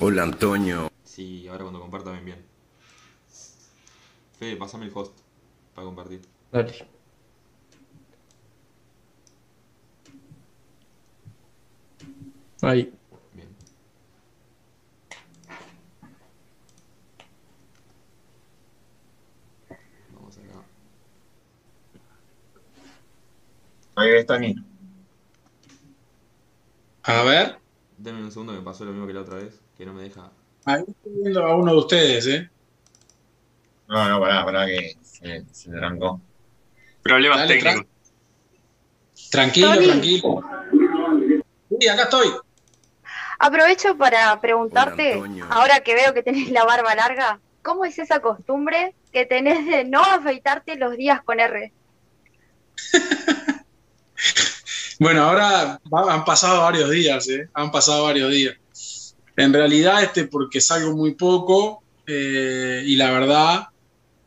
[0.00, 0.90] Hola, Antonio.
[1.04, 2.47] Sí, ahora cuando compartan bien.
[4.38, 5.18] Fede, pásame el host
[5.74, 6.22] para compartir.
[6.52, 6.72] Dale.
[12.62, 12.92] Ahí.
[13.34, 13.48] Bien.
[20.14, 20.64] Vamos acá.
[23.96, 24.54] Ahí ves, Tony.
[27.02, 27.58] A ver,
[27.96, 30.02] Denme un segundo que me pasó lo mismo que la otra vez, que no me
[30.02, 30.30] deja.
[30.66, 32.50] ahí estoy viendo a uno de ustedes, ¿eh?
[33.88, 36.20] No, no, pará, pará que se, se trancó.
[37.02, 37.86] Problemas Dale, técnicos.
[39.30, 40.42] Tranquilo, tranquilo.
[41.80, 42.28] Sí, acá estoy.
[43.38, 48.94] Aprovecho para preguntarte, ahora que veo que tenés la barba larga, ¿cómo es esa costumbre
[49.12, 51.72] que tenés de no afeitarte los días con R?
[55.00, 57.48] Bueno, ahora han pasado varios días, ¿eh?
[57.54, 58.56] Han pasado varios días.
[59.36, 63.68] En realidad, este, porque salgo muy poco eh, y la verdad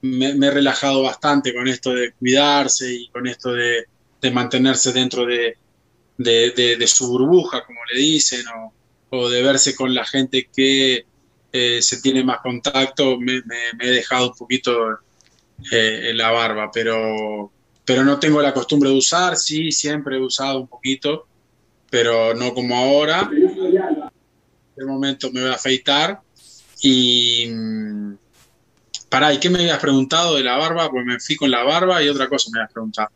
[0.01, 3.85] me, me he relajado bastante con esto de cuidarse y con esto de,
[4.21, 5.57] de mantenerse dentro de,
[6.17, 8.73] de- de- su burbuja, como le dicen, o,
[9.11, 11.05] o de verse con la gente que
[11.51, 13.19] eh, se tiene más contacto.
[13.19, 14.73] Me, me- me he dejado un poquito
[15.71, 17.51] eh, la barba, pero
[17.83, 21.25] pero no tengo la costumbre de usar, sí, siempre he usado un poquito,
[21.89, 23.29] pero no como ahora.
[24.75, 26.21] De momento me voy a afeitar
[26.81, 27.47] y...
[29.11, 30.89] Pará, ¿y qué me habías preguntado de la barba?
[30.89, 33.09] Pues me fui con la barba y otra cosa me habías preguntado.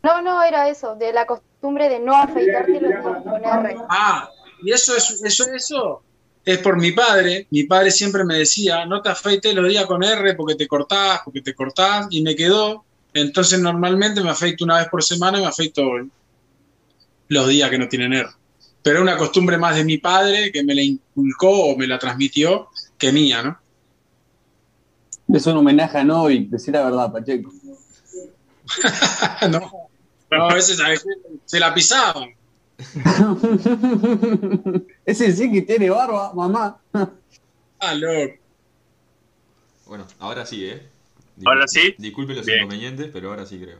[0.00, 3.76] No, no, era eso, de la costumbre de no afeitarte los días con R.
[3.88, 4.30] Ah,
[4.62, 6.02] y eso es, eso, eso
[6.44, 7.48] es por mi padre.
[7.50, 11.22] Mi padre siempre me decía, no te afeites los días con R porque te cortás,
[11.24, 12.84] porque te cortás, y me quedó.
[13.12, 15.82] Entonces normalmente me afeito una vez por semana y me afeito
[17.26, 18.28] los días que no tienen R.
[18.84, 21.98] Pero es una costumbre más de mi padre que me la inculcó o me la
[21.98, 22.68] transmitió
[22.98, 23.58] que mía, ¿no?
[25.34, 27.50] Es un homenaje a Novi, decir la verdad, Pacheco.
[29.50, 29.88] no,
[30.30, 30.78] no, a veces
[31.46, 32.28] se la pisaban.
[35.06, 36.78] Ese sí que tiene barba, mamá.
[37.78, 38.34] Ah, loco.
[39.86, 40.86] Bueno, ahora sí, ¿eh?
[41.46, 41.94] ¿Ahora sí?
[41.96, 42.58] Disculpe los Bien.
[42.58, 43.78] inconvenientes, pero ahora sí creo.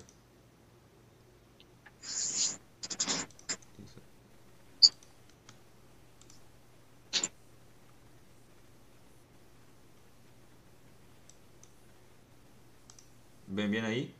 [13.55, 14.13] ¿Ven bien ahí?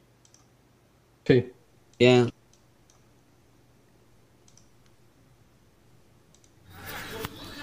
[1.27, 1.51] Sí.
[1.99, 2.31] Bien.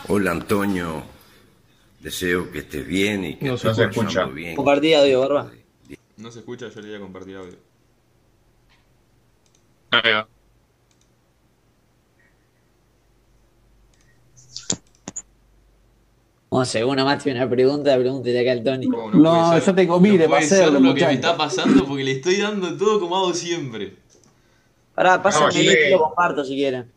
[0.10, 1.04] Hola, Antonio.
[2.02, 4.26] Deseo que estés bien y que No se escucha.
[4.26, 4.56] bien.
[4.56, 5.52] Compartí audio, barba.
[6.18, 7.56] No se escucha, yo le voy a compartir audio.
[9.92, 10.28] Ahí va.
[16.54, 18.88] Vamos, según nomás tiene una pregunta, pregúntele acá al Tony.
[18.90, 19.64] ¿Cómo No, ser?
[19.64, 22.12] yo tengo mire, puede va a ser, ser lo que me está pasando porque le
[22.12, 23.96] estoy dando todo como hago siempre.
[24.94, 25.60] Pará, pásenme No, sí.
[25.88, 26.92] y lo comparto si quieren.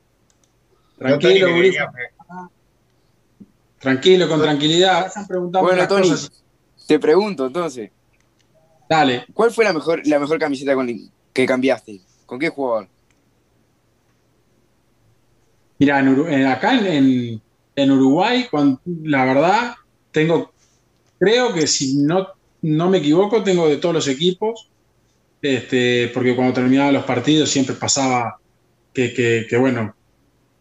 [0.99, 1.93] Tranquilo, Tony, quería-
[3.79, 5.13] Tranquilo, con tranquilidad.
[5.29, 6.33] Bueno, Tony, cosas.
[6.89, 7.91] te pregunto entonces,
[8.89, 9.25] Dale.
[9.35, 10.89] ¿cuál fue la mejor, la mejor camiseta con,
[11.33, 12.01] que cambiaste?
[12.27, 12.89] ¿Con qué jugador?
[15.79, 15.99] Mira,
[16.53, 17.41] acá en,
[17.77, 18.49] en Uruguay,
[19.03, 19.75] la verdad,
[20.13, 20.53] tengo,
[21.19, 22.29] creo que si no,
[22.63, 24.71] no me equivoco, tengo de todos los equipos,
[25.43, 28.39] este, porque cuando terminaban los partidos siempre pasaba
[28.95, 29.95] que, bueno,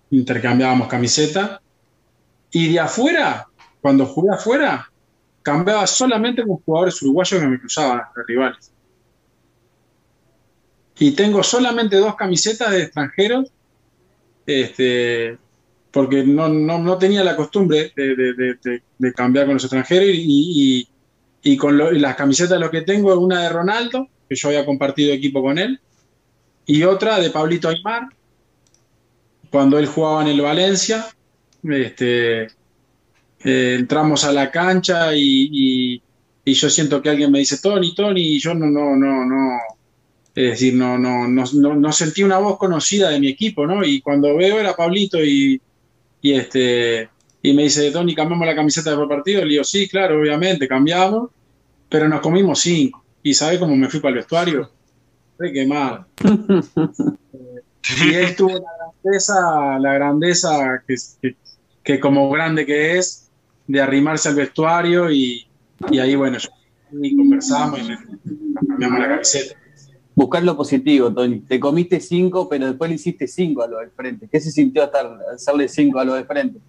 [0.09, 1.61] intercambiábamos camiseta.
[2.51, 3.47] Y de afuera,
[3.81, 4.91] cuando jugué afuera,
[5.41, 8.71] cambiaba solamente con jugadores uruguayos que me cruzaban de rivales.
[10.99, 13.51] Y tengo solamente dos camisetas de extranjeros,
[14.45, 15.37] este,
[15.93, 20.87] porque no, tenía la costumbre de, cambiar con los extranjeros y,
[21.57, 25.59] con las camisetas lo que tengo, una de Ronaldo, que yo había compartido equipo con
[25.59, 25.79] él,
[26.65, 28.07] y otra de Pablito Aymar,
[29.51, 31.05] cuando él jugaba en el Valencia.
[31.63, 36.01] Este, eh, entramos a la cancha y,
[36.43, 39.59] yo siento que alguien me dice Tony, Tony, y yo no, no, no, no,
[40.33, 43.85] es decir, no, no, no, no, sentí una voz conocida de mi equipo, ¿no?
[43.85, 45.61] Y cuando veo era Pablito y,
[46.23, 47.09] y este
[47.43, 49.43] y me dice, Tony, ¿cambiamos la camiseta de partido?
[49.43, 51.29] Le digo, sí, claro, obviamente, cambiamos,
[51.89, 53.03] pero nos comimos cinco.
[53.21, 54.71] ¿Y sabe cómo me fui para el vestuario?
[55.37, 56.07] Re quemado.
[58.05, 60.95] y él tuvo la grandeza, la grandeza que,
[61.83, 63.29] que, como grande que es,
[63.67, 65.45] de arrimarse al vestuario y,
[65.91, 66.37] y ahí, bueno,
[66.93, 69.59] y conversamos y cambiamos la camiseta.
[70.15, 71.39] Buscar lo positivo, Tony.
[71.39, 74.27] Te comiste cinco, pero después le hiciste cinco a lo del frente.
[74.31, 74.89] ¿Qué se sintió
[75.33, 76.59] hacerle cinco a lo de frente?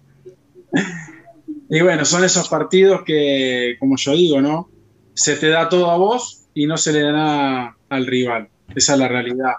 [1.69, 4.69] Y bueno, son esos partidos que, como yo digo, ¿no?
[5.13, 8.49] Se te da todo a vos y no se le da nada al rival.
[8.75, 9.53] Esa es la realidad.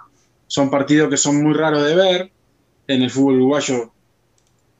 [0.46, 2.32] Son partidos que son muy raros de ver
[2.86, 3.92] en el fútbol uruguayo.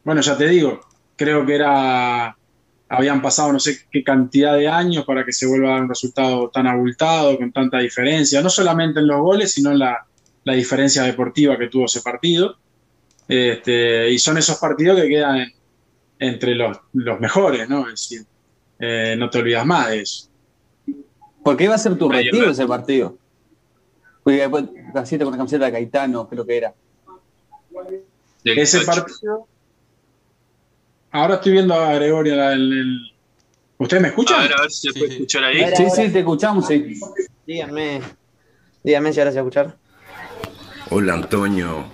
[0.05, 0.81] Bueno, ya te digo,
[1.17, 2.37] creo que era
[2.89, 5.89] habían pasado no sé qué cantidad de años para que se vuelva a dar un
[5.89, 10.07] resultado tan abultado, con tanta diferencia, no solamente en los goles, sino en la,
[10.45, 12.57] diferencia deportiva que tuvo ese partido.
[13.27, 15.53] Este, y son esos partidos que quedan
[16.21, 16.79] entre los,
[17.19, 17.89] mejores, ¿no?
[17.89, 18.27] Es decir,
[18.79, 20.29] eh, no te olvidas más de eso.
[21.43, 23.19] ¿Por qué iba a ser tu retiro ese partido?
[24.23, 24.65] Porque después
[25.19, 26.75] con la camiseta de Caetano, creo que era.
[28.45, 29.49] Ese partido
[31.17, 33.11] Ahora estoy viendo a Gregorio el,
[33.79, 34.41] ¿Ustedes me escuchan?
[34.41, 35.65] A ver, a ver si se puede escuchar ahí.
[35.75, 37.01] Sí, sí, te escuchamos, sí.
[37.47, 38.03] Díganme,
[38.83, 39.79] díganme si ahora se escuchar.
[40.91, 41.87] Hola Antonio,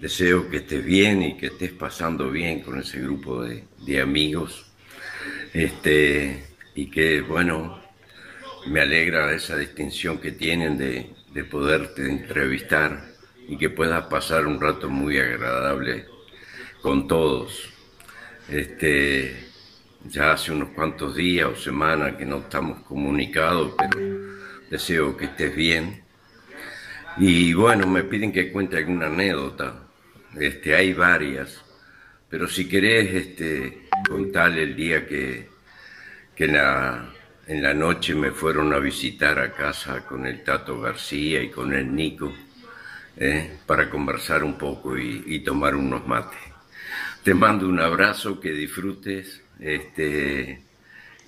[0.00, 4.64] deseo que estés bien y que estés pasando bien con ese grupo de, de amigos.
[5.52, 7.80] Este, y que, bueno,
[8.66, 13.12] me alegra esa distinción que tienen de, de poderte entrevistar
[13.46, 16.06] y que puedas pasar un rato muy agradable
[16.80, 17.71] con todos.
[18.48, 19.52] Este,
[20.04, 23.98] ya hace unos cuantos días o semanas que no estamos comunicados, pero
[24.70, 26.02] deseo que estés bien.
[27.18, 29.82] Y bueno, me piden que cuente alguna anécdota.
[30.38, 31.62] Este, hay varias,
[32.28, 35.48] pero si querés este, contar el día que,
[36.34, 36.54] que en,
[37.62, 41.94] la, noche me fueron a visitar a casa con el Tato García y con el
[41.94, 42.32] Nico,
[43.16, 46.51] eh, para conversar un poco y, y tomar unos mates.
[47.24, 50.60] Te mando un abrazo, que disfrutes este,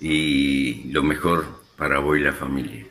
[0.01, 2.85] y lo mejor para vos y la familia.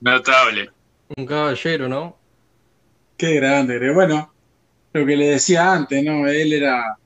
[0.00, 0.70] Notable.
[1.14, 2.16] Un caballero, ¿no?
[3.18, 4.32] Qué grande, bueno,
[4.92, 6.26] lo que le decía antes, ¿no?
[6.26, 6.96] Él era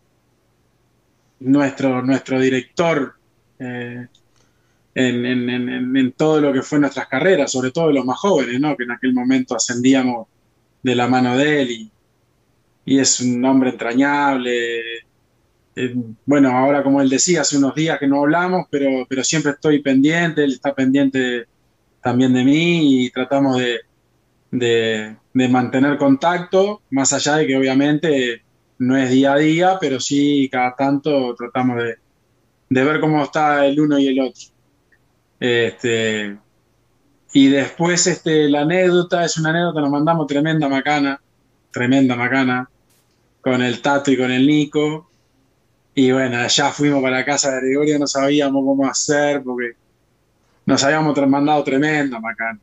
[1.40, 3.14] nuestro, nuestro director
[3.58, 4.06] eh,
[4.94, 8.76] en, en, todo lo que fue nuestras carreras, sobre todo los más jóvenes, ¿no?
[8.76, 10.28] Que en aquel momento ascendíamos
[10.82, 11.90] de la mano de él y,
[12.86, 14.80] es un hombre entrañable.
[15.76, 15.94] Eh,
[16.26, 19.80] bueno, ahora como él decía, hace unos días que no hablamos, pero, pero siempre estoy
[19.80, 21.46] pendiente, él está pendiente
[22.02, 23.80] también de mí y tratamos de,
[24.50, 25.16] de,
[25.48, 28.42] mantener contacto, más allá de que obviamente
[28.78, 31.96] no es día a día, pero sí cada tanto tratamos de,
[32.68, 34.42] de ver cómo está el uno y el otro.
[35.38, 36.38] Este,
[37.32, 41.20] y después este, la anécdota, es una anécdota, nos mandamos tremenda macana,
[41.70, 42.68] tremenda macana,
[43.40, 45.08] con el Tato y con el Nico.
[45.94, 49.72] Y bueno, allá fuimos para la casa de Gregorio, no sabíamos cómo hacer porque
[50.66, 52.58] nos habíamos mandado tremenda macana.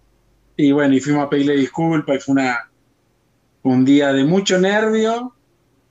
[0.57, 2.69] Y bueno, y fuimos a pedirle disculpas y fue una,
[3.63, 5.33] un día de mucho nervio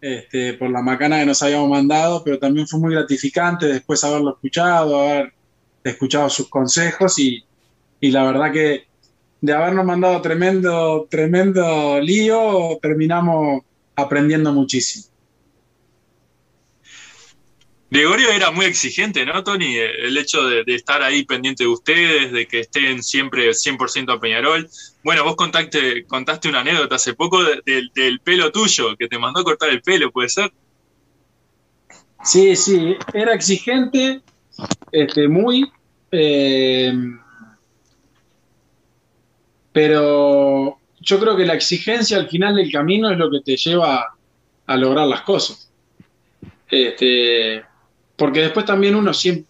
[0.01, 4.33] este, por la macana que nos habíamos mandado, pero también fue muy gratificante después haberlo
[4.33, 5.33] escuchado, haber
[5.83, 7.47] escuchado sus consejos y,
[8.01, 8.87] y la verdad que
[9.41, 13.63] de habernos mandado tremendo, tremendo lío, terminamos
[13.95, 15.07] aprendiendo muchísimo.
[17.89, 19.77] Gregorio era muy exigente, ¿no, Tony?
[19.77, 24.69] El hecho de, estar ahí pendiente de ustedes, de que estén siempre 100% a Peñarol.
[25.05, 29.45] Bueno, vos contaste, contaste una anécdota hace poco del pelo tuyo, que te mandó a
[29.45, 30.53] cortar el pelo, ¿puede ser?
[32.25, 34.21] Sí, sí, era exigente,
[34.91, 35.71] este, muy,
[36.11, 36.93] eh,
[39.77, 44.07] pero yo creo que la exigencia al final del camino es lo que te lleva
[44.67, 45.71] a lograr las cosas.
[46.71, 47.63] Este,
[48.17, 49.45] porque después también uno siempre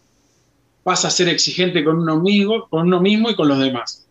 [0.82, 4.08] pasa a ser exigente con uno mismo, con uno mismo y con los demás,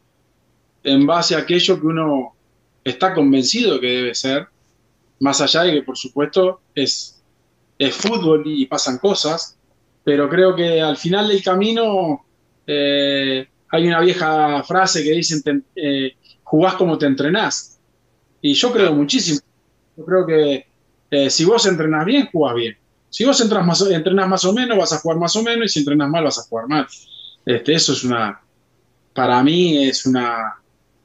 [0.85, 2.33] en base a aquello que uno
[2.85, 4.47] está convencido que debe ser,
[5.19, 7.21] más allá de que por supuesto es,
[7.77, 9.57] es fútbol y pasan cosas,
[10.05, 12.23] pero creo que al final del camino
[12.67, 17.79] eh, hay una vieja frase que dicen, eh, jugás como te entrenás.
[18.41, 19.39] Y yo creo muchísimo.
[19.97, 20.67] Yo creo que
[21.11, 22.77] eh, si vos entrenás bien, jugás bien.
[23.09, 25.69] Si vos entras más, entrenas más o menos, vas a jugar más o menos, y
[25.69, 26.87] si entrenas mal, vas a jugar mal.
[27.45, 28.41] Este, eso es una,
[29.13, 30.55] para mí es una,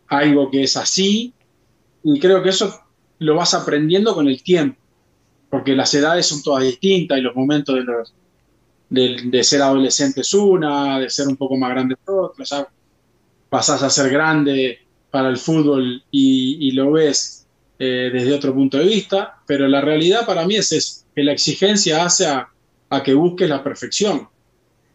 [0.08, 1.32] algo que es así,
[2.02, 2.80] y creo que eso
[3.20, 4.76] lo vas aprendiendo con el tiempo,
[5.50, 8.12] porque las edades son todas distintas y los momentos de, los,
[8.90, 12.68] de, ser adolescente es una, de ser un poco más grande es otra, ya
[13.48, 14.80] pasás a ser grande
[15.10, 17.46] para el fútbol y, lo ves
[17.78, 21.32] eh, desde otro punto de vista, pero la realidad para mí es eso que la
[21.32, 22.48] exigencia hace a,
[23.04, 24.28] que busques la perfección.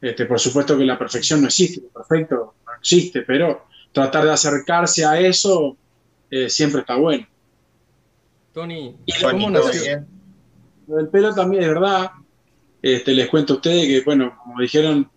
[0.01, 4.31] Este, por supuesto que la perfección no existe, lo perfecto no existe, pero tratar de
[4.31, 5.77] acercarse a eso
[6.29, 7.25] eh, siempre está bueno.
[8.53, 10.05] Tony, ¿cómo nació?
[10.97, 12.11] El pelo también es verdad.
[12.85, 15.09] Este, les cuento a ustedes que, bueno, como dijeron,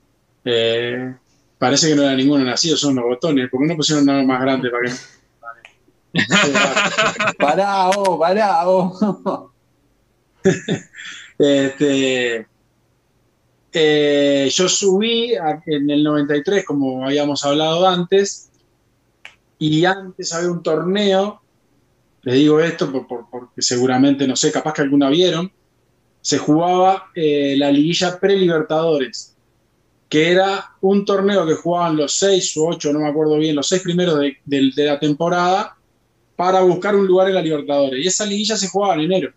[0.42, 1.14] eh,
[1.58, 3.50] parece que no era ninguno nacido, son los botones.
[3.50, 4.94] ¿Por qué no pusieron nada más grande para que
[7.38, 9.52] pará, oh, pará, oh.
[11.38, 12.46] este,
[13.74, 15.34] eh, yo subí
[15.66, 18.50] en el 93, como habíamos hablado antes,
[19.58, 21.42] y antes había un torneo,
[22.22, 25.52] les digo esto porque seguramente, no sé, capaz que alguna vieron,
[26.28, 29.34] se jugaba eh, la liguilla pre-libertadores,
[30.10, 33.66] que era un torneo que jugaban los seis o ocho, no me acuerdo bien, los
[33.66, 35.74] seis primeros de, de la temporada
[36.36, 38.04] para buscar un lugar en la Libertadores.
[38.04, 39.32] Y esa liguilla se jugaba en enero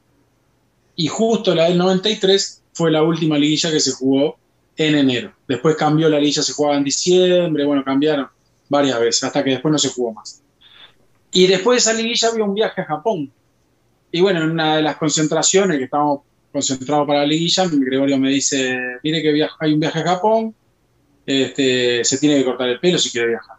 [0.98, 4.38] y justo la del 93 fue la última liguilla que se jugó
[4.76, 5.32] en enero.
[5.48, 8.28] Después cambió la liguilla, se jugaba en diciembre, bueno, cambiaron
[8.68, 10.42] varias veces, hasta que después no se jugó más.
[11.32, 13.32] Y después de esa liguilla había un viaje a Japón.
[14.12, 18.30] Y bueno, en una de las concentraciones que estábamos concentrados para la liguilla, Gregorio me
[18.30, 20.56] dice, mire que hay un viaje a Japón,
[21.26, 23.58] este, se tiene que cortar el pelo si quiere viajar.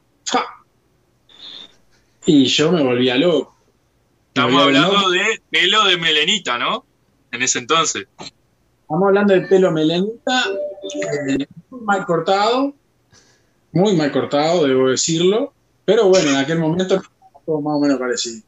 [2.24, 3.57] Y yo me volvía loco.
[4.28, 6.84] Estamos hablando de pelo de melenita, ¿no?
[7.32, 8.07] en ese entonces.
[8.82, 10.45] Estamos hablando del pelo melenita,
[10.95, 12.74] eh, muy mal cortado,
[13.72, 15.53] muy mal cortado, debo decirlo,
[15.84, 17.03] pero bueno, en aquel momento
[17.45, 18.43] todo más o menos parecido.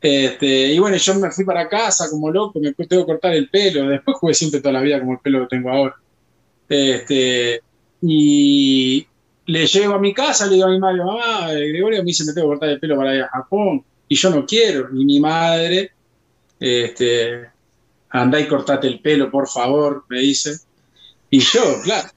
[0.00, 3.48] Este, y bueno, yo me fui para casa como loco, me tengo que cortar el
[3.48, 5.96] pelo, después jugué siempre toda la vida como el pelo que tengo ahora.
[6.68, 7.60] Este,
[8.02, 9.06] y
[9.46, 12.32] le llego a mi casa, le digo a mi madre, mamá, Gregorio me dice me
[12.32, 15.18] tengo que cortar el pelo para ir a Japón, y yo no quiero, y mi
[15.18, 15.90] madre,
[16.60, 17.48] este,
[18.10, 20.58] andá y cortate el pelo, por favor, me dice.
[21.30, 22.08] Y yo, claro,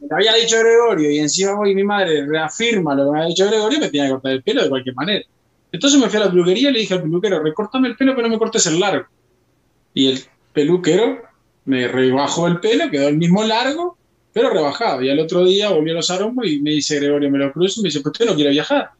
[0.00, 3.46] me había dicho Gregorio y encima voy mi madre reafirma lo que me había dicho
[3.46, 5.24] Gregorio, me tenía que cortar el pelo de cualquier manera.
[5.72, 8.28] Entonces me fui a la peluquería y le dije al peluquero, recórtame el pelo, pero
[8.28, 9.06] no me cortes el largo.
[9.94, 10.20] Y el
[10.52, 11.22] peluquero
[11.64, 13.96] me rebajó el pelo, quedó el mismo largo,
[14.34, 15.02] pero rebajado.
[15.02, 17.80] Y al otro día volvió a los aromos y me dice Gregorio, me lo cruzo
[17.80, 18.90] y me dice, pues usted no quiere viajar.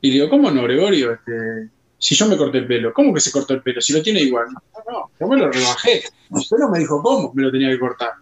[0.00, 1.12] Y digo, ¿cómo no, Gregorio?
[1.12, 3.80] Este, si yo me corté el pelo, ¿cómo que se cortó el pelo?
[3.80, 4.46] Si lo tiene igual.
[4.52, 6.04] No, no, yo me lo rebajé.
[6.30, 8.12] Usted no me dijo cómo me lo tenía que cortar.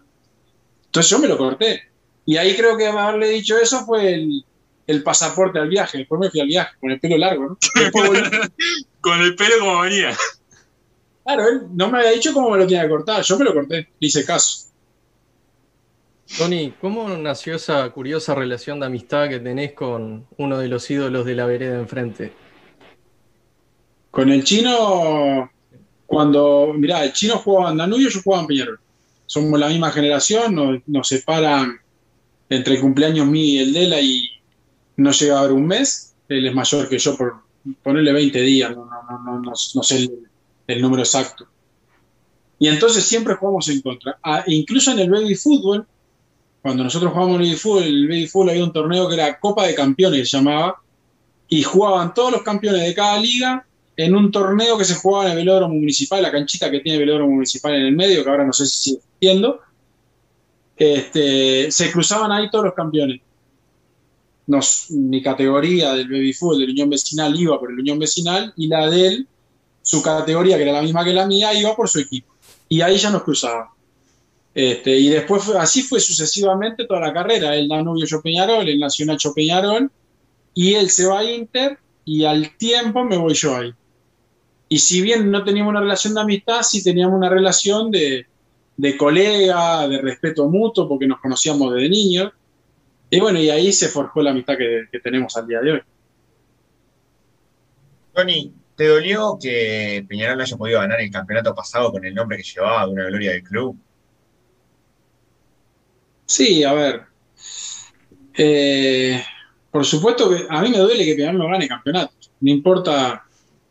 [0.87, 1.83] Entonces yo me lo corté.
[2.25, 4.43] Y ahí creo que haberle dicho eso fue el,
[5.03, 5.97] pasaporte al viaje.
[5.99, 7.57] Después me fui al viaje con el pelo largo, ¿no?
[9.01, 10.15] con el pelo como venía.
[11.23, 13.23] Claro, él no me había dicho cómo me lo tenía que cortar.
[13.23, 14.67] Yo me lo corté, le hice caso.
[16.37, 21.25] Tony, ¿cómo nació esa curiosa relación de amistad que tenés con uno de los ídolos
[21.25, 22.33] de la vereda enfrente?
[24.11, 25.51] Con el chino,
[26.05, 28.79] cuando, mirá, el chino jugaba en Danubio, yo jugaba en Peñarol.
[29.25, 31.79] Somos la misma generación, nos, separan
[32.49, 34.29] entre el cumpleaños mío y el de él y
[34.97, 36.13] no llega a haber un mes.
[36.27, 37.35] Él es mayor que yo por
[37.83, 40.09] ponerle 20 días, no, no, no, no sé
[40.67, 41.47] el, número exacto.
[42.59, 44.17] Y entonces siempre jugamos en contra.
[44.23, 45.85] Ah, incluso en el baby fútbol,
[46.61, 49.75] cuando nosotros jugábamos baby fútbol, el baby fútbol había un torneo que era Copa de
[49.75, 50.81] Campeones, llamaba,
[51.47, 53.65] y jugaban todos los campeones de cada liga
[53.97, 57.05] en un torneo que se jugaba en el velódromo municipal, la canchita que tiene el
[57.05, 59.61] velódromo municipal en el medio, que ahora no sé si sigue existiendo,
[60.75, 63.21] este, se cruzaban ahí todos los campeones.
[64.47, 68.67] Nos, mi categoría del baby fútbol del Unión Vecinal iba por el Unión Vecinal y
[68.67, 69.27] la de él,
[69.81, 72.33] su categoría, que era la misma que la mía, iba por su equipo.
[72.69, 73.67] Y ahí ya nos cruzaban.
[74.53, 77.55] Este, y después así fue sucesivamente toda la carrera.
[77.55, 79.91] Él Danubio yo Peñarol, él Nacional yo Peñarol,
[80.53, 83.73] y él se va a Inter y al tiempo me voy yo ahí.
[84.69, 88.25] Y si bien no teníamos una relación de amistad, sí teníamos una relación de,
[88.77, 92.31] de colega, de respeto mutuo, porque nos conocíamos desde niños.
[93.15, 95.81] Y bueno, y ahí se forjó la amistad que, que tenemos al día de hoy.
[98.13, 102.43] Tony, ¿te dolió que Peñarol haya podido ganar el campeonato pasado con el nombre que
[102.43, 103.77] llevaba de una gloria del club?
[106.25, 107.03] Sí, a ver.
[108.37, 109.23] Eh,
[109.71, 112.31] por supuesto que a mí me duele que Peñarol no gane campeonatos.
[112.41, 113.23] No importa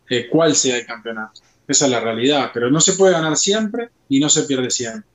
[0.09, 1.42] eh, cuál sea el campeonato.
[1.68, 2.51] Esa es la realidad.
[2.55, 5.07] Pero no se puede ganar siempre y no se pierde siempre.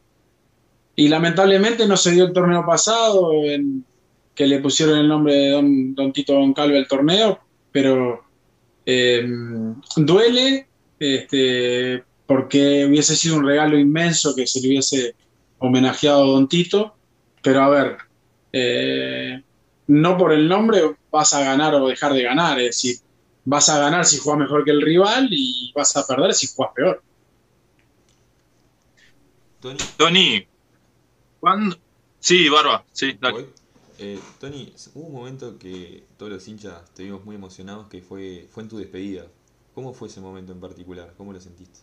[0.95, 3.86] Y lamentablemente no se dio el torneo pasado, en,
[4.39, 7.41] que le pusieron el nombre de Don, don Tito Don Calve al torneo,
[7.73, 8.23] pero
[8.85, 9.21] eh,
[9.97, 10.65] duele
[10.97, 15.13] este, porque hubiese sido un regalo inmenso que se le hubiese
[15.57, 16.95] homenajeado a Don Tito
[17.41, 17.97] pero a ver,
[18.53, 19.43] eh,
[19.87, 22.95] no por el nombre vas a ganar o dejar de ganar, es decir,
[23.43, 26.73] vas a ganar si juegas mejor que el rival y vas a perder si juegas
[26.73, 27.03] peor.
[29.59, 30.47] Tony, Tony
[31.41, 31.75] ¿cuándo?
[32.21, 33.59] Sí, Barba, sí, dale.
[34.02, 38.47] Eh, Tony, hubo un momento que todos los hinchas te vimos muy emocionados que fue,
[38.50, 39.26] fue en tu despedida.
[39.76, 41.14] ¿Cómo fue ese momento en particular?
[41.18, 41.80] ¿Cómo lo sentiste?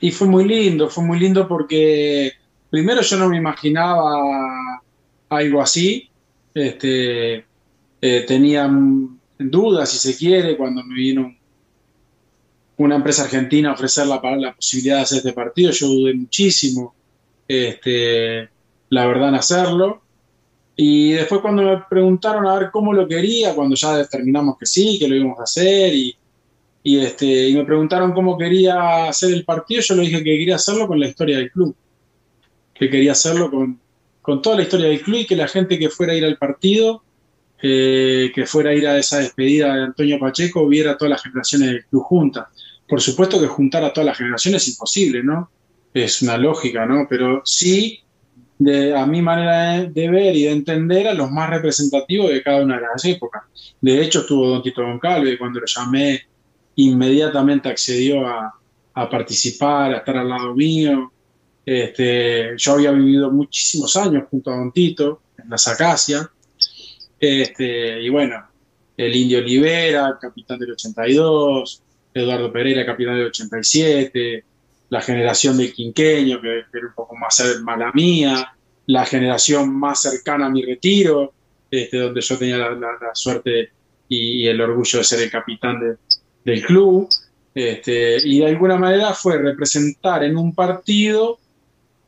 [0.00, 2.32] Y fue muy lindo, fue muy lindo porque
[2.70, 4.82] primero yo no me imaginaba
[5.28, 6.08] algo así.
[6.54, 7.44] Este,
[8.00, 8.70] eh, tenía
[9.38, 11.36] dudas, si se quiere, cuando me vino
[12.78, 14.22] una empresa argentina a ofrecer la,
[14.54, 15.70] posibilidad de hacer este partido.
[15.72, 16.94] Yo dudé muchísimo,
[17.46, 18.48] este,
[18.90, 20.02] la verdad, en hacerlo.
[20.76, 24.98] Y después cuando me preguntaron a ver cómo lo quería, cuando ya determinamos que sí,
[24.98, 26.16] que lo íbamos a hacer, y,
[26.84, 30.86] este, y me preguntaron cómo quería hacer el partido, yo le dije que quería hacerlo
[30.86, 31.74] con la historia del club
[32.80, 33.78] que quería hacerlo con,
[34.22, 36.38] con toda la historia del club y que la gente que fuera a ir al
[36.38, 37.02] partido,
[37.60, 41.68] eh, que fuera a ir a esa despedida de Antonio Pacheco, viera todas las generaciones
[41.68, 42.46] del club juntas.
[42.88, 45.50] Por supuesto que juntar a todas las generaciones es imposible, ¿no?
[45.92, 47.06] Es una lógica, ¿no?
[47.06, 48.00] Pero sí,
[48.60, 52.62] de, a mi manera de, ver y de entender, a los más representativos de cada
[52.62, 53.42] una de las épocas.
[53.80, 56.20] De hecho, estuvo Don Tito Goncalve, cuando lo llamé,
[56.76, 58.54] inmediatamente accedió a,
[58.92, 61.10] a participar, a estar al lado mío.
[61.64, 66.28] Este, yo había vivido muchísimos años junto a Don Tito en las Acacias.
[67.18, 68.46] Este, y bueno,
[68.94, 71.82] el Indio Olivera, capitán del 82,
[72.12, 74.44] Eduardo Pereira, capitán del 87,
[74.90, 78.54] la generación del quinqueño, que, era un poco más mala mía,
[78.86, 81.32] la generación más cercana a mi retiro,
[81.70, 83.70] este, donde yo tenía la, suerte
[84.08, 85.96] y, el orgullo de ser el capitán
[86.44, 87.08] del club.
[87.54, 91.38] Este, y de alguna manera fue representar en un partido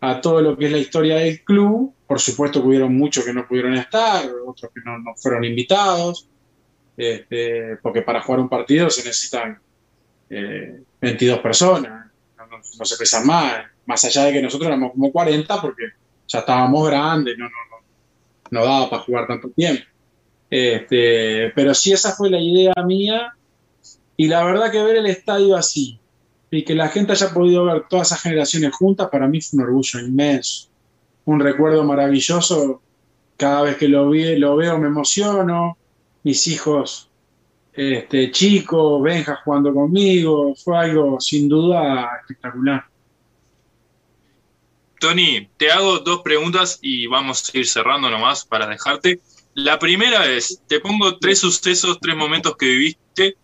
[0.01, 1.95] a todo lo que es la historia del club.
[2.07, 6.29] Por supuesto que hubieron muchos que no pudieron estar, otros que no, fueron invitados,
[6.97, 9.59] este, porque para jugar un partido se necesitan
[10.29, 12.02] 22 eh, personas,
[12.79, 15.85] no, se pesan más, más allá de que nosotros éramos como 40 porque
[16.29, 17.47] ya estábamos grandes, no,
[18.51, 19.85] no, daba para jugar tanto tiempo.
[20.51, 23.33] Este, pero sí esa fue la idea mía
[24.17, 25.99] y la verdad que ver el estadio así,
[26.51, 29.65] y que la gente haya podido ver todas esas generaciones juntas, para mí fue un
[29.65, 30.69] orgullo inmenso,
[31.25, 32.83] un recuerdo maravilloso.
[33.39, 35.79] Cada vez que lo, vi, lo veo me emociono,
[36.23, 37.11] mis hijos
[37.73, 42.85] este, chicos, Benja jugando conmigo, fue algo sin duda espectacular.
[45.01, 49.21] Tony, te hago dos preguntas y vamos a ir cerrando nomás para dejarte.
[49.55, 53.37] La primera es, te pongo tres sucesos, tres momentos que viviste.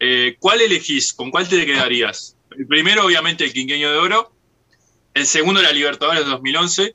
[0.00, 1.12] Eh, ¿Cuál elegís?
[1.12, 2.36] ¿Con cuál te quedarías?
[2.56, 4.32] El primero, obviamente, el Quinqueño de Oro.
[5.12, 6.94] El segundo, la Libertadores 2011.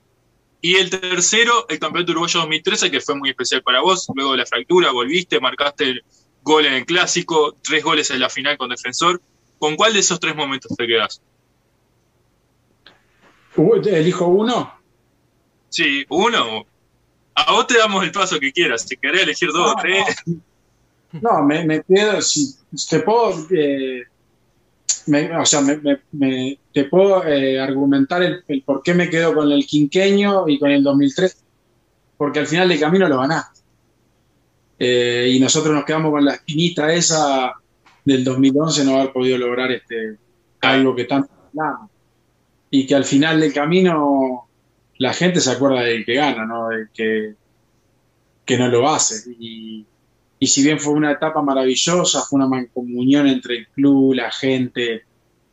[0.61, 4.07] Y el tercero, el Campeonato Uruguayo 2013, que fue muy especial para vos.
[4.15, 6.01] Luego de la fractura, volviste, marcaste
[6.47, 9.21] gol en el Clásico, tres goles en la final con Defensor.
[9.59, 11.21] ¿Con cuál de esos tres momentos te quedas?
[13.85, 14.73] ¿Elijo uno?
[15.69, 16.65] Sí, uno.
[17.35, 18.85] A vos te damos el paso que quieras.
[18.87, 20.03] Si querés elegir dos o tres.
[21.11, 22.21] No, me, quedo.
[22.21, 22.55] Si
[22.89, 23.47] te puedo.
[23.51, 24.03] Eh,
[25.39, 30.47] o sea, me, te puedo eh, argumentar el, por qué me quedo con el quinqueño
[30.47, 31.43] y con el 2003,
[32.17, 33.57] porque al final del camino lo ganaste.
[34.80, 37.53] Eh, y nosotros nos quedamos con la espinita esa
[38.05, 40.17] del 2011 no haber podido lograr este
[40.61, 41.89] algo que tanto hablamos.
[42.69, 44.47] Y que al final del camino
[44.97, 46.69] la gente se acuerda del que gana, ¿no?
[46.69, 47.36] Del que,
[48.45, 49.32] que no lo hace.
[49.39, 49.86] Y,
[50.39, 55.03] y si bien fue una etapa maravillosa, fue una mancomunión entre el club, la gente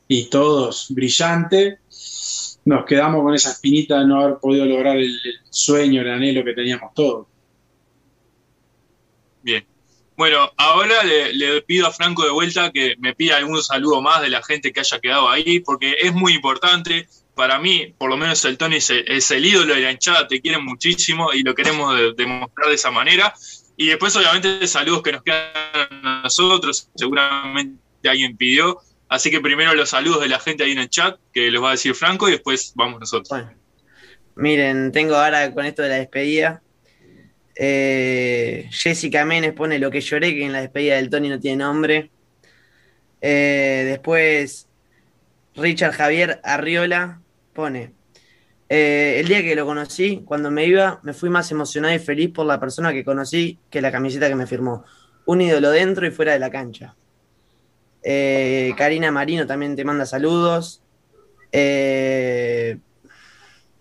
[0.09, 1.79] y todos brillante,
[2.65, 5.19] nos quedamos con esa espinita de no haber podido lograr el,
[5.51, 7.27] sueño, el anhelo que teníamos todos.
[10.17, 14.29] Bueno, ahora le, pido a Franco de vuelta que me pida algún saludo más de
[14.29, 17.09] la gente que haya quedado ahí, porque es muy importante.
[17.35, 20.65] Para mí, por lo menos el Tony es el, ídolo de la hinchada, te quieren
[20.65, 23.35] muchísimo y lo queremos demostrar de esa manera.
[23.77, 25.51] Y después, obviamente, saludos que nos quedan
[26.05, 28.81] a nosotros, seguramente alguien pidió.
[29.09, 31.69] Así que primero los saludos de la gente ahí en el chat, que les va
[31.69, 33.37] a decir Franco, y después vamos nosotros.
[34.37, 36.63] miren, tengo ahora con esto de la despedida.
[37.57, 41.59] Eh, Jessica Menes pone lo que lloré, que en la despedida del Tony no tiene
[41.59, 42.11] nombre.
[43.21, 44.69] Eh, después,
[45.55, 47.21] Richard Javier Arriola
[47.53, 47.93] pone.
[48.69, 52.31] Eh, el día que lo conocí, cuando me iba, me fui más emocionado y feliz
[52.31, 54.85] por la persona que conocí que la camiseta que me firmó.
[55.27, 56.97] Un ídolo dentro y fuera de la cancha.
[58.03, 60.83] Karina Marino también te manda saludos.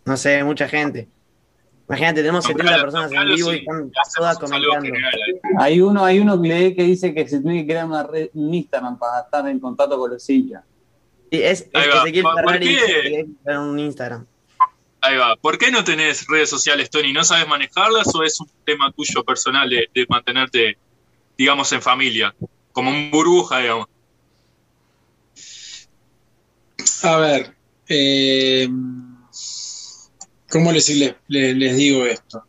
[0.05, 1.07] No sé, mucha gente.
[1.93, 4.89] Imagínate, tenemos 70 personas en vivo y están todas comentando.
[5.59, 8.97] Hay uno, hay uno que, que dice que se tiene que crear una red, Instagram
[8.97, 10.63] para estar en contacto con los hinchas.
[11.31, 12.77] Sí, es, es Ezequiel Ferrari
[13.45, 14.25] que un Instagram.
[15.01, 15.35] Ahí va.
[15.35, 17.13] ¿Por qué no tenés redes sociales, Tony?
[17.13, 20.77] ¿No sabes manejarlas o es un tema tuyo personal de, de mantenerte,
[21.37, 22.33] digamos, en familia?
[22.71, 23.87] Como un burbuja, digamos.
[27.03, 27.53] A ver,
[27.87, 28.67] eh,
[30.53, 32.43] ¿cómo les, digo esto?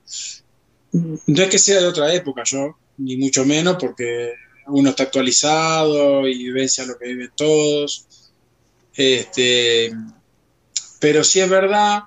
[0.93, 4.35] No es que sea de otra época yo, ni mucho menos, porque
[4.67, 8.07] uno está actualizado y vivencia lo que viven todos.
[8.95, 9.91] Este,
[11.01, 12.03] pero sí es verdad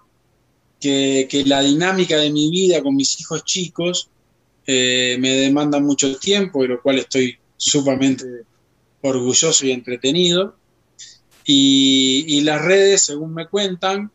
[0.79, 4.11] que, la dinámica de mi vida con mis hijos chicos
[4.67, 8.43] eh, me demanda mucho tiempo, de lo cual estoy sumamente
[9.01, 10.55] orgulloso y entretenido.
[11.43, 14.11] Y, las redes, según me cuentan,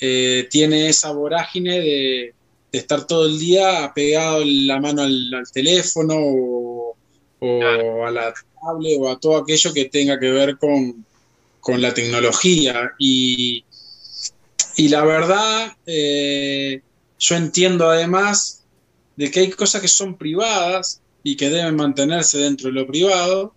[0.00, 2.34] eh, tiene esa vorágine de,
[2.72, 6.96] estar todo el día pegado la mano al, teléfono o,
[7.40, 11.04] a la tablet o a todo aquello que tenga que ver con,
[11.80, 12.92] la tecnología.
[12.98, 13.64] Y,
[14.76, 16.82] la verdad, eh,
[17.18, 18.62] yo entiendo además
[19.16, 23.55] de que hay cosas que son privadas y que deben mantenerse dentro de lo privado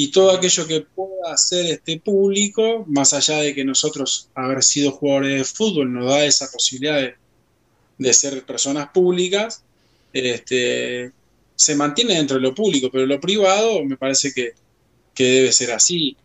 [0.00, 4.92] y todo aquello que pueda hacer este público, más allá de que nosotros haber sido
[4.92, 7.12] jugadores de fútbol nos da esa posibilidad
[7.98, 9.64] de, ser personas públicas,
[10.12, 11.10] este,
[11.56, 14.52] se mantiene dentro de lo público, pero lo privado me parece que,
[15.16, 16.16] debe ser así.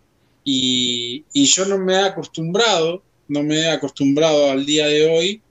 [0.43, 5.41] Y, yo no me he acostumbrado, no me he acostumbrado al día de hoy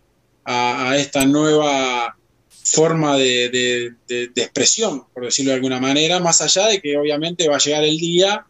[0.44, 2.16] a esta nueva
[2.62, 7.60] forma de, expresión, por decirlo de alguna manera, más allá de que obviamente va a
[7.60, 8.46] llegar el día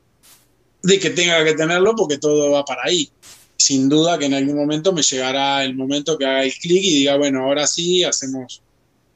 [0.83, 3.11] de que tenga que tenerlo porque todo va para ahí.
[3.57, 6.95] Sin duda que en algún momento me llegará el momento que haga el clic y
[6.97, 8.63] diga, bueno, ahora sí, hacemos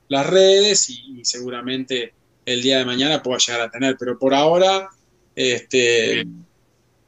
[0.09, 4.89] las redes y, seguramente el día de mañana pueda llegar a tener, pero por ahora
[5.35, 6.25] este,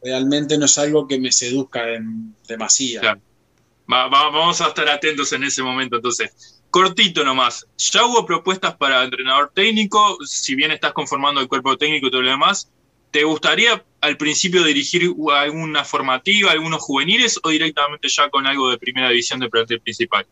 [0.02, 3.20] realmente no es algo que me seduzca en demasía.
[3.86, 6.57] vamos a estar atentos en ese momento entonces.
[6.70, 12.08] Cortito nomás, ya hubo propuestas para entrenador técnico, si bien estás conformando el cuerpo técnico
[12.08, 12.70] y todo lo demás,
[13.10, 18.78] ¿te gustaría al principio dirigir alguna formativa, algunos juveniles o directamente ya con algo de
[18.78, 20.26] primera división de plantel principal?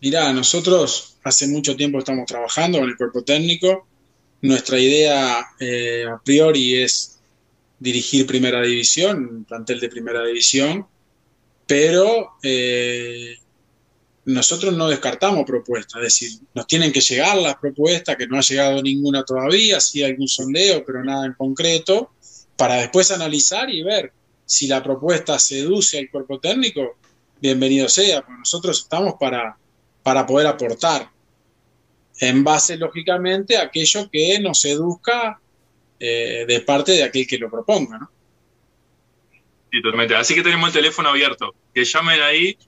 [0.00, 3.86] Mirá, nosotros hace mucho tiempo estamos trabajando con el cuerpo técnico.
[4.40, 7.18] Nuestra idea eh, a priori es
[7.78, 10.86] dirigir primera división, plantel de primera división,
[11.66, 13.36] pero eh,
[14.28, 18.42] nosotros no descartamos propuestas, es decir, nos tienen que llegar las propuestas, que no ha
[18.42, 22.10] llegado ninguna todavía, sí algún sondeo, pero nada en concreto,
[22.54, 24.12] para después analizar y ver
[24.44, 26.98] si la propuesta seduce al cuerpo técnico,
[27.40, 29.56] bienvenido sea, porque nosotros estamos para,
[30.02, 31.08] para poder aportar,
[32.20, 35.40] en base lógicamente a aquello que nos seduzca
[35.98, 38.10] eh, de parte de aquel que lo proponga.
[39.70, 40.16] Sí, totalmente.
[40.16, 41.54] Así que tenemos el teléfono abierto.
[41.72, 42.58] Que llamen ahí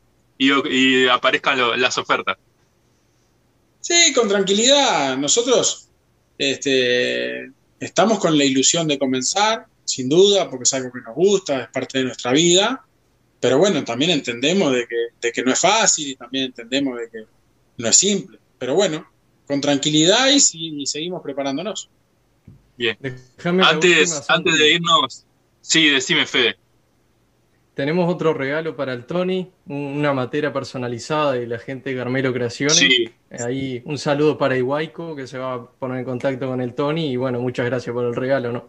[0.41, 2.39] y, aparezcan las ofertas.
[3.81, 5.17] Sí, con tranquilidad.
[5.19, 5.89] Nosotros
[6.39, 11.65] este, estamos con la ilusión de comenzar, sin duda, porque es algo que nos gusta,
[11.65, 12.85] es parte de nuestra vida.
[13.39, 14.87] Pero bueno, también entendemos de
[15.33, 17.25] que, no es fácil y también entendemos de que
[17.77, 18.39] no es simple.
[18.59, 19.07] Pero bueno,
[19.47, 21.91] con tranquilidad y, seguimos preparándonos.
[22.79, 22.97] Bien.
[23.63, 25.27] antes, antes de irnos,
[25.61, 26.57] sí, decime, Fede
[27.81, 32.77] tenemos otro regalo para el Tony, una materia personalizada de la gente de Carmelo Creaciones.
[32.77, 33.11] Sí.
[33.31, 37.11] Ahí un saludo para Iguaico, que se va a poner en contacto con el Tony.
[37.11, 38.69] Y bueno, muchas gracias por el regalo, ¿no?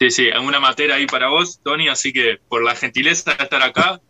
[0.00, 3.62] Sí, sí, una materia ahí para vos, Tony, así que por la gentileza de estar
[3.62, 4.00] acá.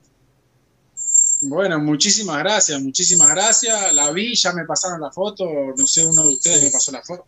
[1.42, 3.92] Bueno, muchísimas gracias, muchísimas gracias.
[3.92, 5.44] La vi, ya me pasaron la foto,
[5.76, 7.26] no sé, uno de ustedes me pasó la foto.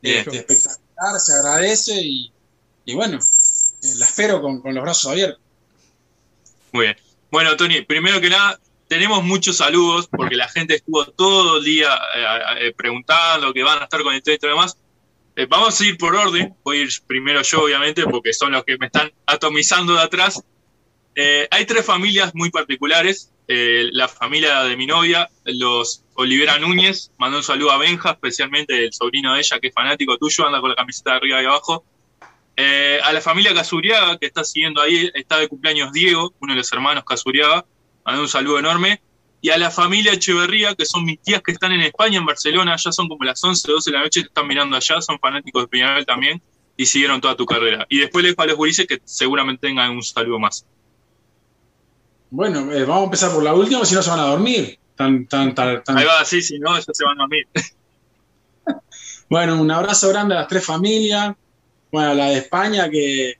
[0.00, 2.32] Este, espectacular, se agradece y,
[2.94, 5.43] bueno, eh, la espero con, los brazos abiertos.
[6.74, 6.96] Muy bien.
[7.30, 8.58] Bueno, Tony, primero que nada,
[8.88, 13.78] tenemos muchos saludos porque la gente estuvo todo el día eh, eh, preguntando que van
[13.78, 14.76] a estar con esto y demás.
[15.36, 16.52] Eh, vamos a ir por orden.
[16.64, 20.42] Voy a ir primero yo, obviamente, porque son los que me están atomizando de atrás.
[21.52, 23.30] Hay tres familias muy particulares.
[23.46, 28.92] La familia de mi novia, los Olivera Núñez, mandó un saludo a Benja, especialmente el
[28.92, 31.84] sobrino de ella, que es fanático tuyo, anda con la camiseta de arriba y abajo.
[32.56, 36.72] A la familia Casuriaga, que está siguiendo ahí, está de cumpleaños Diego, uno de los
[36.72, 37.64] hermanos Casuriaga,
[38.04, 39.00] mandó un saludo enorme
[39.44, 42.76] y a la familia Echeverría, que son mis tías que están en España, en Barcelona,
[42.76, 45.64] ya son como las 11, 12 de la noche, te están mirando allá, son fanáticos
[45.64, 46.40] de Peñarol también,
[46.78, 47.84] y siguieron toda tu carrera.
[47.90, 50.64] Y después les dejo a los gurises que seguramente tengan un saludo más.
[52.30, 54.78] Bueno, eh, vamos a empezar por la última, si no se van a dormir.
[54.96, 57.46] Tan, tan, tan, Ahí va, sí, si no, ellos se van a dormir.
[59.28, 61.34] bueno, un abrazo grande a las tres familias.
[61.94, 63.34] Bueno, a la de España, que,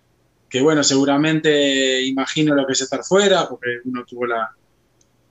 [0.49, 4.49] que bueno, seguramente imagino lo que es estar fuera, porque uno tuvo la,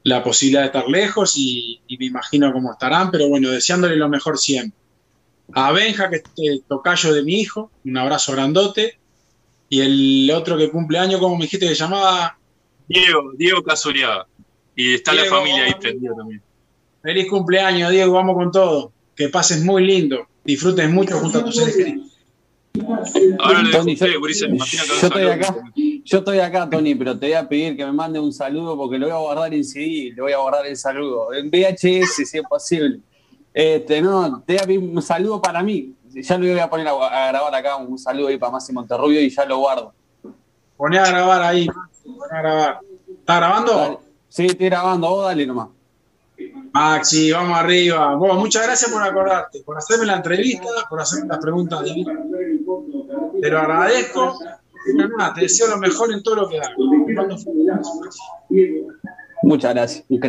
[0.04, 4.38] la posibilidad de estar lejos y, me imagino cómo estarán, pero bueno, deseándole lo mejor
[4.38, 4.78] siempre.
[5.54, 9.00] A Benja, que es el tocayo de mi hijo, un abrazo grandote.
[9.70, 12.38] Y el otro que cumple año, como me dijiste que se llamaba?
[12.90, 14.28] Diego, Diego Casuriaga.
[14.76, 16.42] Y está la familia ahí prendida también.
[17.02, 18.92] Feliz cumpleaños, Diego, vamos con todo.
[19.16, 20.28] Que pases muy lindo.
[20.44, 21.78] Disfrutes mucho junto a tus seres
[23.40, 24.08] Ahora Tony, yo,
[25.04, 28.34] estoy acá, yo estoy acá, Tony, pero te voy a pedir que me mande un
[28.34, 31.34] saludo porque lo voy a guardar en CD, le voy a guardar el saludo.
[31.34, 33.00] En VHS, si es posible.
[33.54, 35.94] Este, no, te voy a pedir un saludo para mí.
[36.10, 39.30] Ya lo voy a poner a, grabar acá, un saludo ahí para Máximo Monterrubio y
[39.30, 39.94] ya lo guardo.
[40.76, 42.80] Poné a grabar ahí, poné a grabar.
[43.08, 44.02] ¿Está grabando?
[44.30, 45.68] Sí, estoy grabando, vos dale nomás.
[46.74, 48.16] Maxi, vamos arriba.
[48.16, 52.18] Bueno, muchas gracias por acordarte, por hacerme la entrevista, por hacerme las preguntas divinas.
[53.44, 54.40] Te lo agradezco.
[55.36, 56.72] te deseo lo mejor en todo lo que hagas.
[59.44, 60.22] Muchas gracias, un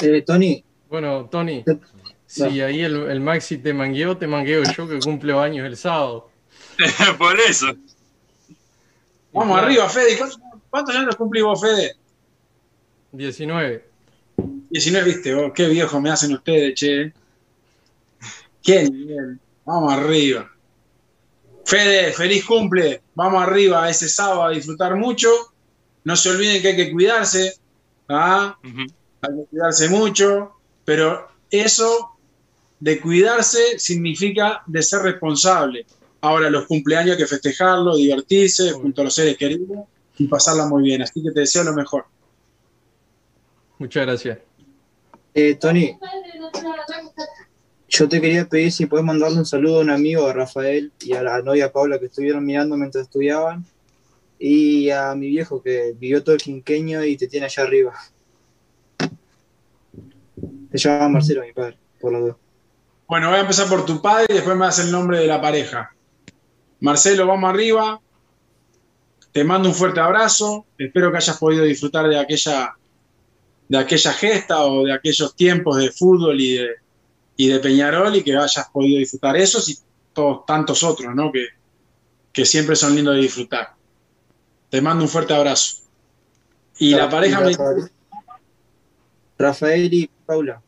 [0.00, 0.64] eh, Tony.
[0.88, 1.62] Bueno, Tony,
[2.24, 6.30] si ahí el, Maxi te mangueó, te mangueo yo que cumplo años el sábado.
[7.18, 7.66] por eso.
[9.34, 10.18] Vamos arriba, Fede.
[10.70, 11.94] ¿Cuántos, años cumplí vos, Fede?
[13.12, 13.84] 19.
[14.70, 17.12] 19, viste, oh, qué viejo me hacen ustedes, che.
[18.62, 19.38] Qué nivel.
[19.66, 20.53] Vamos arriba.
[21.64, 23.02] Fede, feliz cumple.
[23.14, 25.28] Vamos arriba ese sábado a disfrutar mucho.
[26.04, 27.54] No se olviden que hay que cuidarse.
[28.08, 28.58] ¿ah?
[28.62, 30.52] Hay que cuidarse mucho.
[30.84, 32.10] Pero eso
[32.80, 35.86] de cuidarse significa de ser responsable.
[36.20, 39.86] Ahora los cumpleaños hay que festejarlo, divertirse junto a los seres queridos
[40.18, 41.02] y pasarla muy bien.
[41.02, 42.04] Así que te deseo lo mejor.
[43.78, 44.38] Muchas gracias.
[45.34, 45.98] Eh, Tony,
[47.96, 51.12] yo te quería pedir si puedes mandarle un saludo a un amigo, a Rafael, y
[51.12, 53.64] a la novia Paula que estuvieron mirando mientras estudiaban,
[54.36, 57.94] y a mi viejo que vivió todo el quinqueño y te tiene allá arriba.
[60.72, 62.36] Se llama Marcelo, mi padre, por los dos.
[63.06, 65.40] Bueno, voy a empezar por tu padre y después me das el nombre de la
[65.40, 65.94] pareja.
[66.80, 68.00] Marcelo, vamos arriba.
[69.30, 70.66] Te mando un fuerte abrazo.
[70.76, 72.74] Espero que hayas podido disfrutar de aquella,
[73.68, 76.83] de aquella gesta o de aquellos tiempos de fútbol y de,
[77.36, 79.78] y de Peñarol y que hayas podido disfrutar esos y
[80.12, 81.32] todos tantos otros, ¿no?
[81.32, 81.48] Que,
[82.32, 83.74] que siempre son lindos de disfrutar.
[84.70, 85.82] Te mando un fuerte abrazo.
[86.78, 87.90] Y la pareja Rafael,
[89.38, 90.62] Rafael y Paula.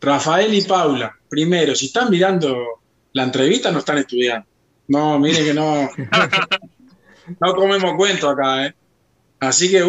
[0.00, 1.14] Rafael y Paula.
[1.28, 2.56] Primero, si están mirando
[3.12, 4.46] la entrevista, no están estudiando.
[4.88, 5.90] No, miren que no.
[7.40, 8.74] no comemos cuento acá, ¿eh?
[9.40, 9.84] Así que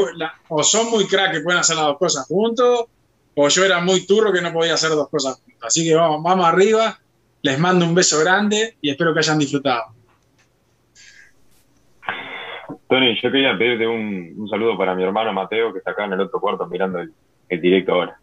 [0.50, 2.86] o son muy crack que pueden hacer las dos cosas juntos,
[3.40, 5.68] o yo era muy turro que no podía hacer dos cosas juntas.
[5.68, 7.00] Así que vamos, vamos arriba,
[7.44, 9.84] les mando un beso grande y espero que hayan disfrutado.
[12.90, 16.22] Tony, yo quería pedirte un, saludo para mi hermano Mateo, que está acá en el
[16.22, 18.20] otro cuarto mirando el, directo ahora.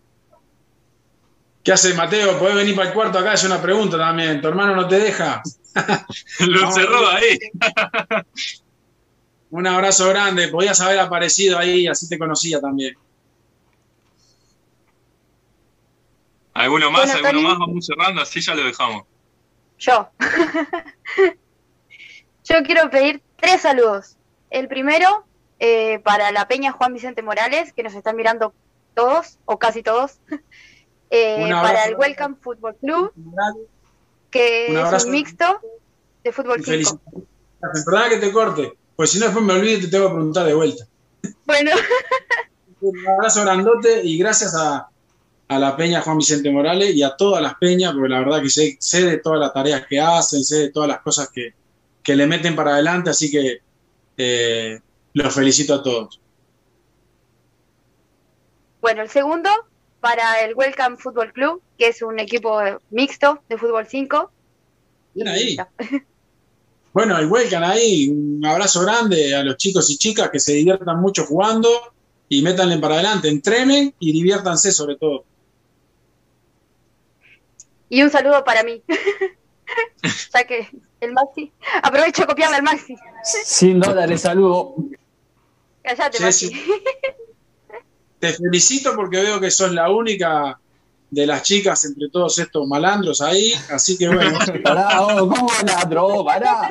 [1.62, 2.36] ¿Qué hace Mateo?
[2.36, 3.34] ¿Podés venir para el cuarto acá?
[3.34, 4.40] Es una pregunta también.
[4.40, 5.42] ¿Tu hermano no te deja?
[6.40, 7.38] Lo cerró ahí.
[9.50, 10.48] un abrazo grande.
[10.48, 12.94] Podías haber aparecido ahí, así te conocía también.
[16.54, 17.12] ¿Alguno más?
[17.14, 17.58] ¿Alguno más?
[17.58, 19.04] Vamos cerrando, así ya lo dejamos.
[19.78, 20.08] Yo.
[22.44, 24.16] Yo quiero pedir tres saludos.
[24.50, 25.24] el primero
[25.58, 28.54] eh, para la Peña Juan Vicente Morales, que nos están mirando
[28.94, 30.20] todos, o casi todos.
[31.10, 33.12] Eh, para el Welcome Football Club,
[34.32, 35.60] que es un mixto
[36.24, 37.00] de fútbol 5.
[37.60, 40.44] Perdona que te corte, pues si no después me olvido y te tengo que preguntar
[40.44, 40.88] de vuelta.
[41.44, 41.70] Bueno.
[42.80, 44.88] un abrazo grandote y gracias a,
[45.48, 48.76] la Peña Juan Vicente Morales y a todas las peñas, porque la verdad que sé,
[48.80, 51.54] sé de todas las tareas que hacen, sé de todas las cosas que,
[52.02, 53.58] que le meten para adelante, así que
[54.16, 54.80] eh,
[55.12, 56.20] los felicito a todos.
[58.80, 59.50] Bueno, el segundo
[60.00, 64.30] para el Welcome Football Club, que es un equipo mixto de fútbol 5.
[65.14, 65.56] Bien ahí.
[66.92, 71.00] Bueno, el Welcome ahí, un abrazo grande a los chicos y chicas que se diviertan
[71.00, 71.68] mucho jugando
[72.28, 75.24] y métanle para adelante, entrenen y diviértanse sobre todo.
[77.94, 78.82] Y un saludo para mí.
[80.34, 80.68] ya que
[80.98, 82.96] el Maxi, aprovecho a copiarle al Maxi.
[83.22, 84.74] Sin dólares, saludo.
[85.80, 86.50] Cállate, Maxi.
[88.18, 90.58] Te felicito porque veo que sos la única
[91.08, 94.40] de las chicas entre todos estos malandros ahí, así que bueno.
[94.64, 96.24] pará, oh, ¿cómo malandro?
[96.24, 96.68] Pará.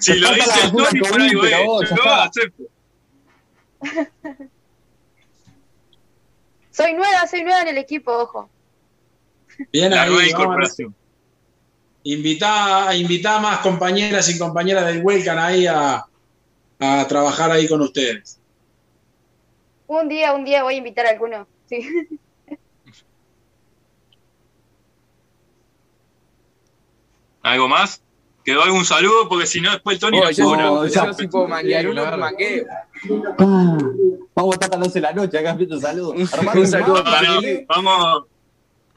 [0.00, 1.86] Si lo dice el Tony, por ahí voy.
[1.86, 2.64] Yo acepto.
[6.70, 8.50] Soy nueva, soy nueva en el equipo, ojo.
[9.72, 10.94] Bien la nueva incorporación.
[12.02, 16.06] Invita, invita a más compañeras y compañeras del Welcome ahí a,
[16.78, 18.40] a trabajar ahí con ustedes.
[19.86, 21.46] Un día, un día voy a invitar a alguno.
[21.66, 21.80] Sí.
[27.42, 28.02] ¿Algo más?
[28.44, 29.28] ¿Quedó algún saludo?
[29.28, 32.64] Porque si no, después Tony oh, yo, no, yo sí puedo manguear uno, mangueo.
[34.34, 36.14] Vamos a estar a las 12 de la noche acá viendo saludos.
[36.54, 37.04] un saludo.
[37.68, 38.24] Vamos,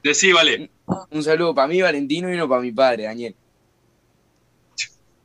[0.04, 0.70] decí, vale.
[1.10, 3.34] Un saludo para mí, Valentino, y uno para mi padre, Daniel.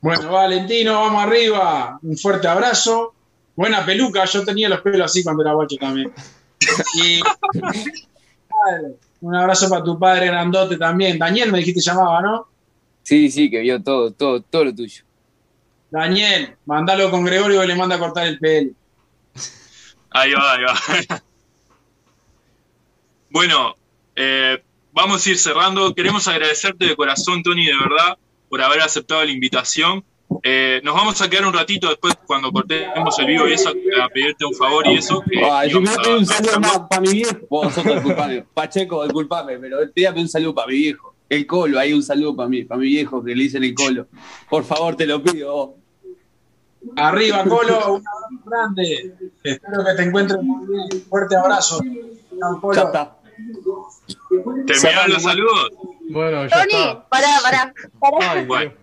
[0.00, 1.98] Bueno, Valentino, vamos arriba.
[2.02, 3.14] Un fuerte abrazo.
[3.54, 6.12] Buena peluca, yo tenía los pelos así cuando era guacho también.
[6.94, 7.20] Y
[9.20, 11.18] un abrazo para tu padre grandote también.
[11.18, 12.48] Daniel me dijiste llamaba, ¿no?
[13.02, 15.04] Sí, sí, que vio todo, todo, todo lo tuyo.
[15.90, 18.70] Daniel, mandalo con Gregorio que le manda a cortar el pelo.
[20.10, 21.22] Ahí va, ahí va.
[23.32, 23.76] Bueno,
[24.16, 24.60] eh,
[24.92, 25.94] vamos a ir cerrando.
[25.94, 28.18] Queremos agradecerte de corazón, Tony, de verdad,
[28.48, 30.04] por haber aceptado la invitación.
[30.44, 34.08] Eh, nos vamos a quedar un ratito después cuando cortemos el vivo y eso, a
[34.08, 35.22] pedirte un favor y eso.
[35.50, 37.38] Ay, yo me voy un saludo más para mi viejo.
[37.48, 38.44] Vos sos el culpable.
[38.54, 41.14] Pacheco, disculpame, pero pídame un saludo para mi viejo.
[41.28, 44.06] El colo, hay un saludo para mí, para mi viejo que le dicen el colo.
[44.48, 45.74] Por favor, te lo pido.
[46.96, 49.14] Arriba, Colo, un abrazo grande.
[49.44, 51.02] Espero que te encuentres muy bien.
[51.08, 51.80] Fuerte abrazo.
[52.74, 53.16] Ya está.
[54.66, 55.70] ¿Te envían los saludos?
[56.08, 57.08] Bueno, ya Tony, está.
[57.08, 57.74] pará, pará.
[58.00, 58.74] pará.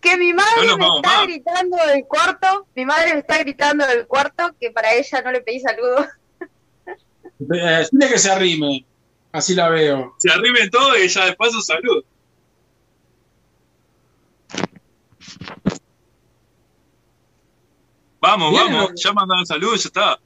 [0.00, 4.54] Que mi madre me está gritando del cuarto, mi madre me está gritando del cuarto
[4.60, 6.06] que para ella no le pedí saludos.
[7.52, 8.86] Eh, tiene que se arrime,
[9.32, 10.14] así la veo.
[10.18, 12.04] Se arrime todo y ya de paso salud.
[18.20, 20.18] Vamos, vamos, ya mandaron saludos, ya está.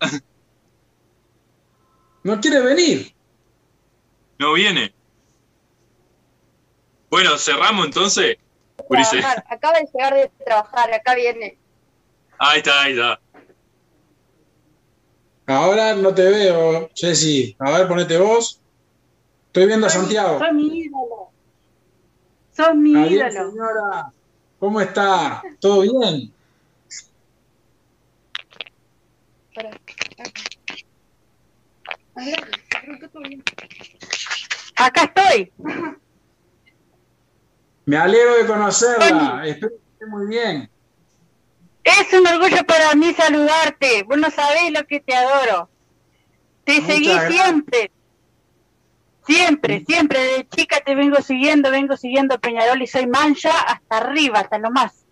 [2.22, 3.14] No quiere venir.
[4.38, 4.94] No viene.
[7.10, 8.36] Bueno, cerramos entonces.
[9.48, 11.58] Acaba de llegar de trabajar, acá viene.
[12.38, 13.20] Ahí está, ahí está.
[15.46, 17.56] Ahora no te veo, Jessy.
[17.58, 18.60] A ver, ponete vos.
[19.46, 20.38] Estoy viendo a Santiago.
[20.38, 21.30] Sos mi ídolo.
[22.54, 23.50] Sos mi Adiós, ídolo.
[23.50, 24.12] señora.
[24.58, 25.42] ¿Cómo está?
[25.60, 26.32] ¿Todo bien?
[34.76, 35.52] Acá estoy.
[37.84, 39.42] Me alegro de conocerla.
[39.46, 40.70] Espero que esté muy bien.
[41.82, 44.02] Es un orgullo para mí saludarte.
[44.02, 45.70] Vos no sabés lo que te adoro.
[46.64, 47.90] Te seguí siempre.
[49.26, 50.20] Siempre, siempre.
[50.20, 54.70] De chica te vengo siguiendo, vengo siguiendo Peñarol y soy mancha hasta arriba, hasta lo
[54.70, 55.06] más.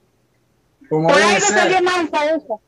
[0.88, 2.60] Por ahí no salió mancha eso.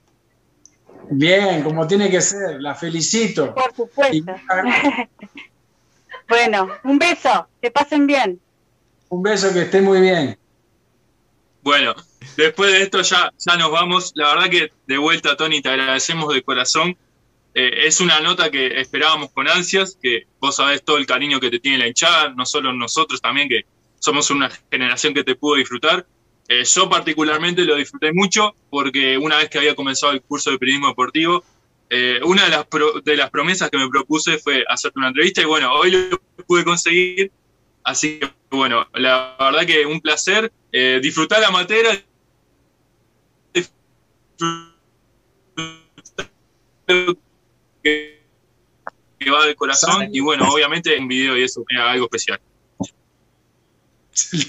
[1.11, 2.61] Bien, como tiene que ser.
[2.61, 3.54] La felicito.
[3.54, 4.34] Por supuesto.
[6.28, 7.48] bueno, un beso.
[7.61, 8.40] Que pasen bien.
[9.09, 10.38] Un beso, que esté muy bien.
[11.62, 11.94] Bueno,
[12.36, 14.12] después de esto ya, ya nos vamos.
[14.14, 16.96] La verdad que de vuelta, Tony, te agradecemos de corazón.
[17.54, 21.50] Eh, es una nota que esperábamos con ansias, que vos sabés todo el cariño que
[21.50, 23.64] te tiene la hinchada, no solo nosotros también, que
[23.98, 26.06] somos una generación que te pudo disfrutar.
[26.49, 30.59] Eh, yo particularmente lo disfruté mucho porque una vez que había comenzado el curso de
[30.59, 31.44] periodismo deportivo,
[31.90, 32.66] eh, una de las,
[33.05, 36.64] de las promesas que me propuse fue hacerte una entrevista y bueno, hoy lo pude
[36.64, 37.30] conseguir
[37.88, 42.05] Así que bueno, la verdad que un placer eh, disfrutar la materia,
[47.82, 48.20] que,
[49.32, 52.38] va del corazón y bueno, obviamente un video y eso era algo especial.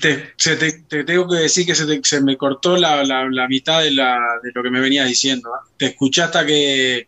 [0.01, 5.07] Te, tengo que decir que se, me cortó la, mitad de, lo que me venías
[5.07, 5.49] diciendo.
[5.49, 5.70] ¿eh?
[5.78, 7.07] Te escuché hasta que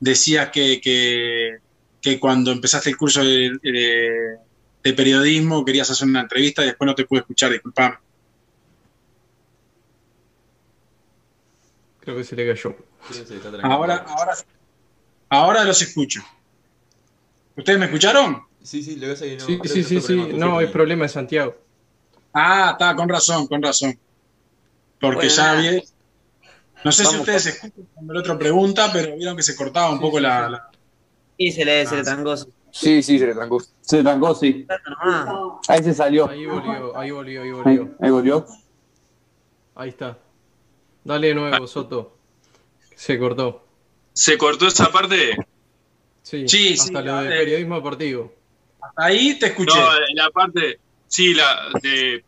[0.00, 0.80] decías que,
[2.00, 4.38] que, cuando empezaste el curso de,
[4.82, 7.96] periodismo querías hacer una entrevista y después no te pude escuchar, disculpame.
[12.00, 12.76] Creo que se le cayó.
[13.62, 14.34] Ahora, ahora,
[15.30, 16.22] ahora los escucho.
[17.56, 18.42] ¿Ustedes me escucharon?
[18.62, 19.40] Sí, sí, le voy a seguir.
[19.40, 20.16] No, sí, sí, sí, sí.
[20.34, 21.63] No, hay problema de Santiago.
[22.34, 23.96] Ah, está, con razón, con razón.
[25.00, 25.82] Porque ya vi.
[26.84, 30.00] No sé si ustedes escuchan cuando el otro pregunta, pero vieron que se cortaba un
[30.00, 30.68] poco la,
[31.38, 32.36] Sí, se le, se le ah, trancó.
[32.70, 33.62] Sí, sí, se le trancó.
[33.80, 34.66] Se le trancó, sí.
[35.68, 36.28] Ahí se salió.
[36.28, 37.96] Ahí volvió, ahí volvió, ahí volvió.
[38.00, 38.46] Ahí, volvió.
[39.74, 40.18] Ahí está.
[41.04, 42.16] Dale de nuevo, Soto.
[42.94, 43.64] Se cortó.
[44.12, 45.36] ¿Se cortó esa parte?
[46.22, 48.32] Sí, sí hasta lo de periodismo deportivo.
[48.96, 49.78] Ahí te escuché.
[49.78, 50.78] No, la parte,
[51.14, 52.24] sí, la de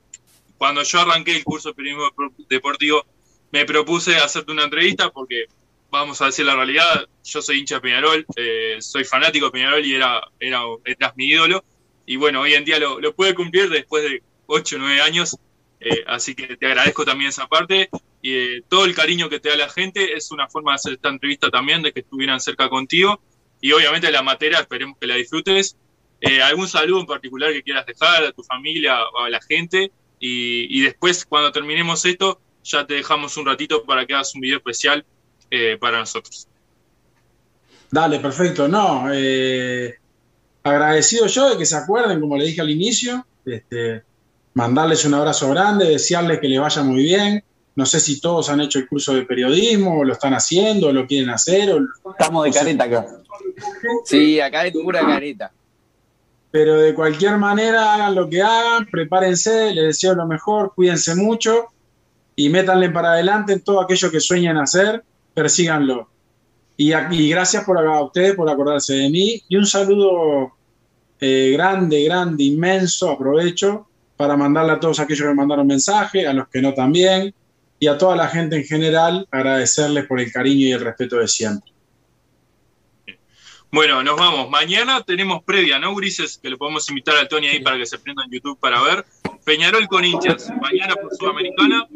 [0.57, 2.09] cuando yo arranqué el curso de periodismo
[2.49, 3.05] deportivo,
[3.51, 5.47] me propuse hacerte una entrevista porque,
[5.91, 9.84] vamos a decir la realidad, yo soy hincha de Peñarol, eh, soy fanático de Peñarol
[9.84, 11.64] y era, era, eras mi ídolo.
[12.07, 15.37] Y bueno, hoy en día lo, lo cumplir después de 8 o 9 años.
[15.80, 17.91] Eh, así que te agradezco también esa parte.
[18.22, 20.93] Y eh, todo el cariño que te da la gente es una forma de hacer
[20.93, 23.20] esta entrevista también, de que estuvieran cerca contigo.
[23.61, 25.76] Y obviamente la materia, esperemos que la disfrutes.
[26.45, 29.93] ¿Algún saludo en particular que quieras dejar a tu familia o a la gente?
[30.19, 34.41] Y, y después, cuando terminemos esto, ya te dejamos un ratito para que hagas un
[34.41, 35.05] video especial
[35.51, 36.49] eh, para nosotros.
[37.91, 38.67] Dale, perfecto.
[38.67, 39.95] No, eh,
[40.62, 44.03] agradecido yo de que se acuerden, como le dije al inicio, este,
[44.55, 47.45] mandarles un abrazo grande, desearles que les vaya muy bien.
[47.77, 50.93] No sé si todos han hecho el curso de periodismo, o lo están haciendo, o
[50.93, 51.71] lo quieren hacer.
[52.11, 53.07] Estamos de careta acá.
[54.05, 55.53] Sí, acá es pura careta.
[56.57, 61.66] Pero de cualquier manera, hagan lo que hagan, prepárense, les deseo lo mejor, cuídense mucho
[62.34, 65.04] y métanle para adelante en todo aquello que sueñen hacer,
[65.34, 66.09] persíganlo.
[66.78, 70.52] Y, y gracias por, a ustedes por acordarse de mí y un saludo
[71.20, 73.86] eh, grande, grande, inmenso, aprovecho
[74.16, 77.34] para mandarle a todos aquellos que me mandaron mensaje, a los que no también,
[77.78, 81.28] y a toda la gente en general, agradecerles por el cariño y el respeto de
[81.28, 81.76] siempre.
[83.71, 84.49] Bueno, nos vamos.
[84.49, 86.39] Mañana tenemos previa, ¿no, Grises?
[86.39, 89.05] Que le podemos invitar a Tony ahí para que se prenda en YouTube para ver.
[89.45, 90.51] Peñarol con hinchas.
[90.61, 91.87] Mañana por Sudamericana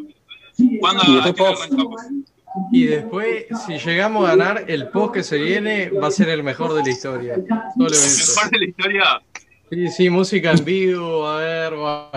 [2.72, 6.42] y después, si llegamos a ganar, el post que se viene va a ser el
[6.42, 7.34] mejor de la historia.
[7.34, 9.04] ¿El mejor de la historia?
[9.70, 12.10] Sí, sí, música en vivo, a ver, va.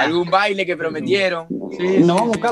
[0.00, 1.46] algún baile que prometieron.
[1.78, 2.50] Sí, nos vamos, a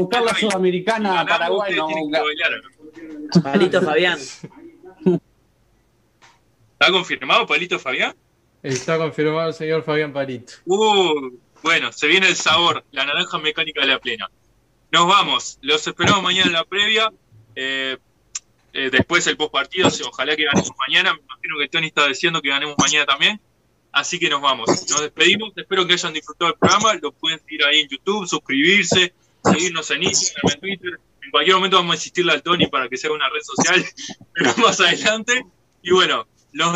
[0.00, 1.76] buscar, la, sudamericana a Paraguay.
[3.42, 4.18] Palito Fabián.
[6.78, 8.14] ¿Está confirmado Palito Fabián?
[8.62, 10.52] Está confirmado el señor Fabián Palito.
[10.66, 11.30] Uh,
[11.62, 14.30] bueno, se viene el sabor, la naranja mecánica de la plena.
[14.92, 17.10] Nos vamos, los esperamos mañana en la previa.
[17.54, 17.96] Eh,
[18.74, 21.14] eh, después el post partido, ojalá que ganemos mañana.
[21.14, 23.40] Me imagino que Tony está diciendo que ganemos mañana también.
[23.90, 24.68] Así que nos vamos.
[24.68, 25.54] Nos despedimos.
[25.56, 26.92] Espero que hayan disfrutado el programa.
[27.00, 31.00] Lo pueden seguir ahí en YouTube, suscribirse, seguirnos en Instagram, en Twitter.
[31.22, 33.82] En cualquier momento vamos a insistirle al Tony para que sea una red social,
[34.34, 35.42] pero más adelante.
[35.82, 36.26] Y bueno,
[36.56, 36.72] los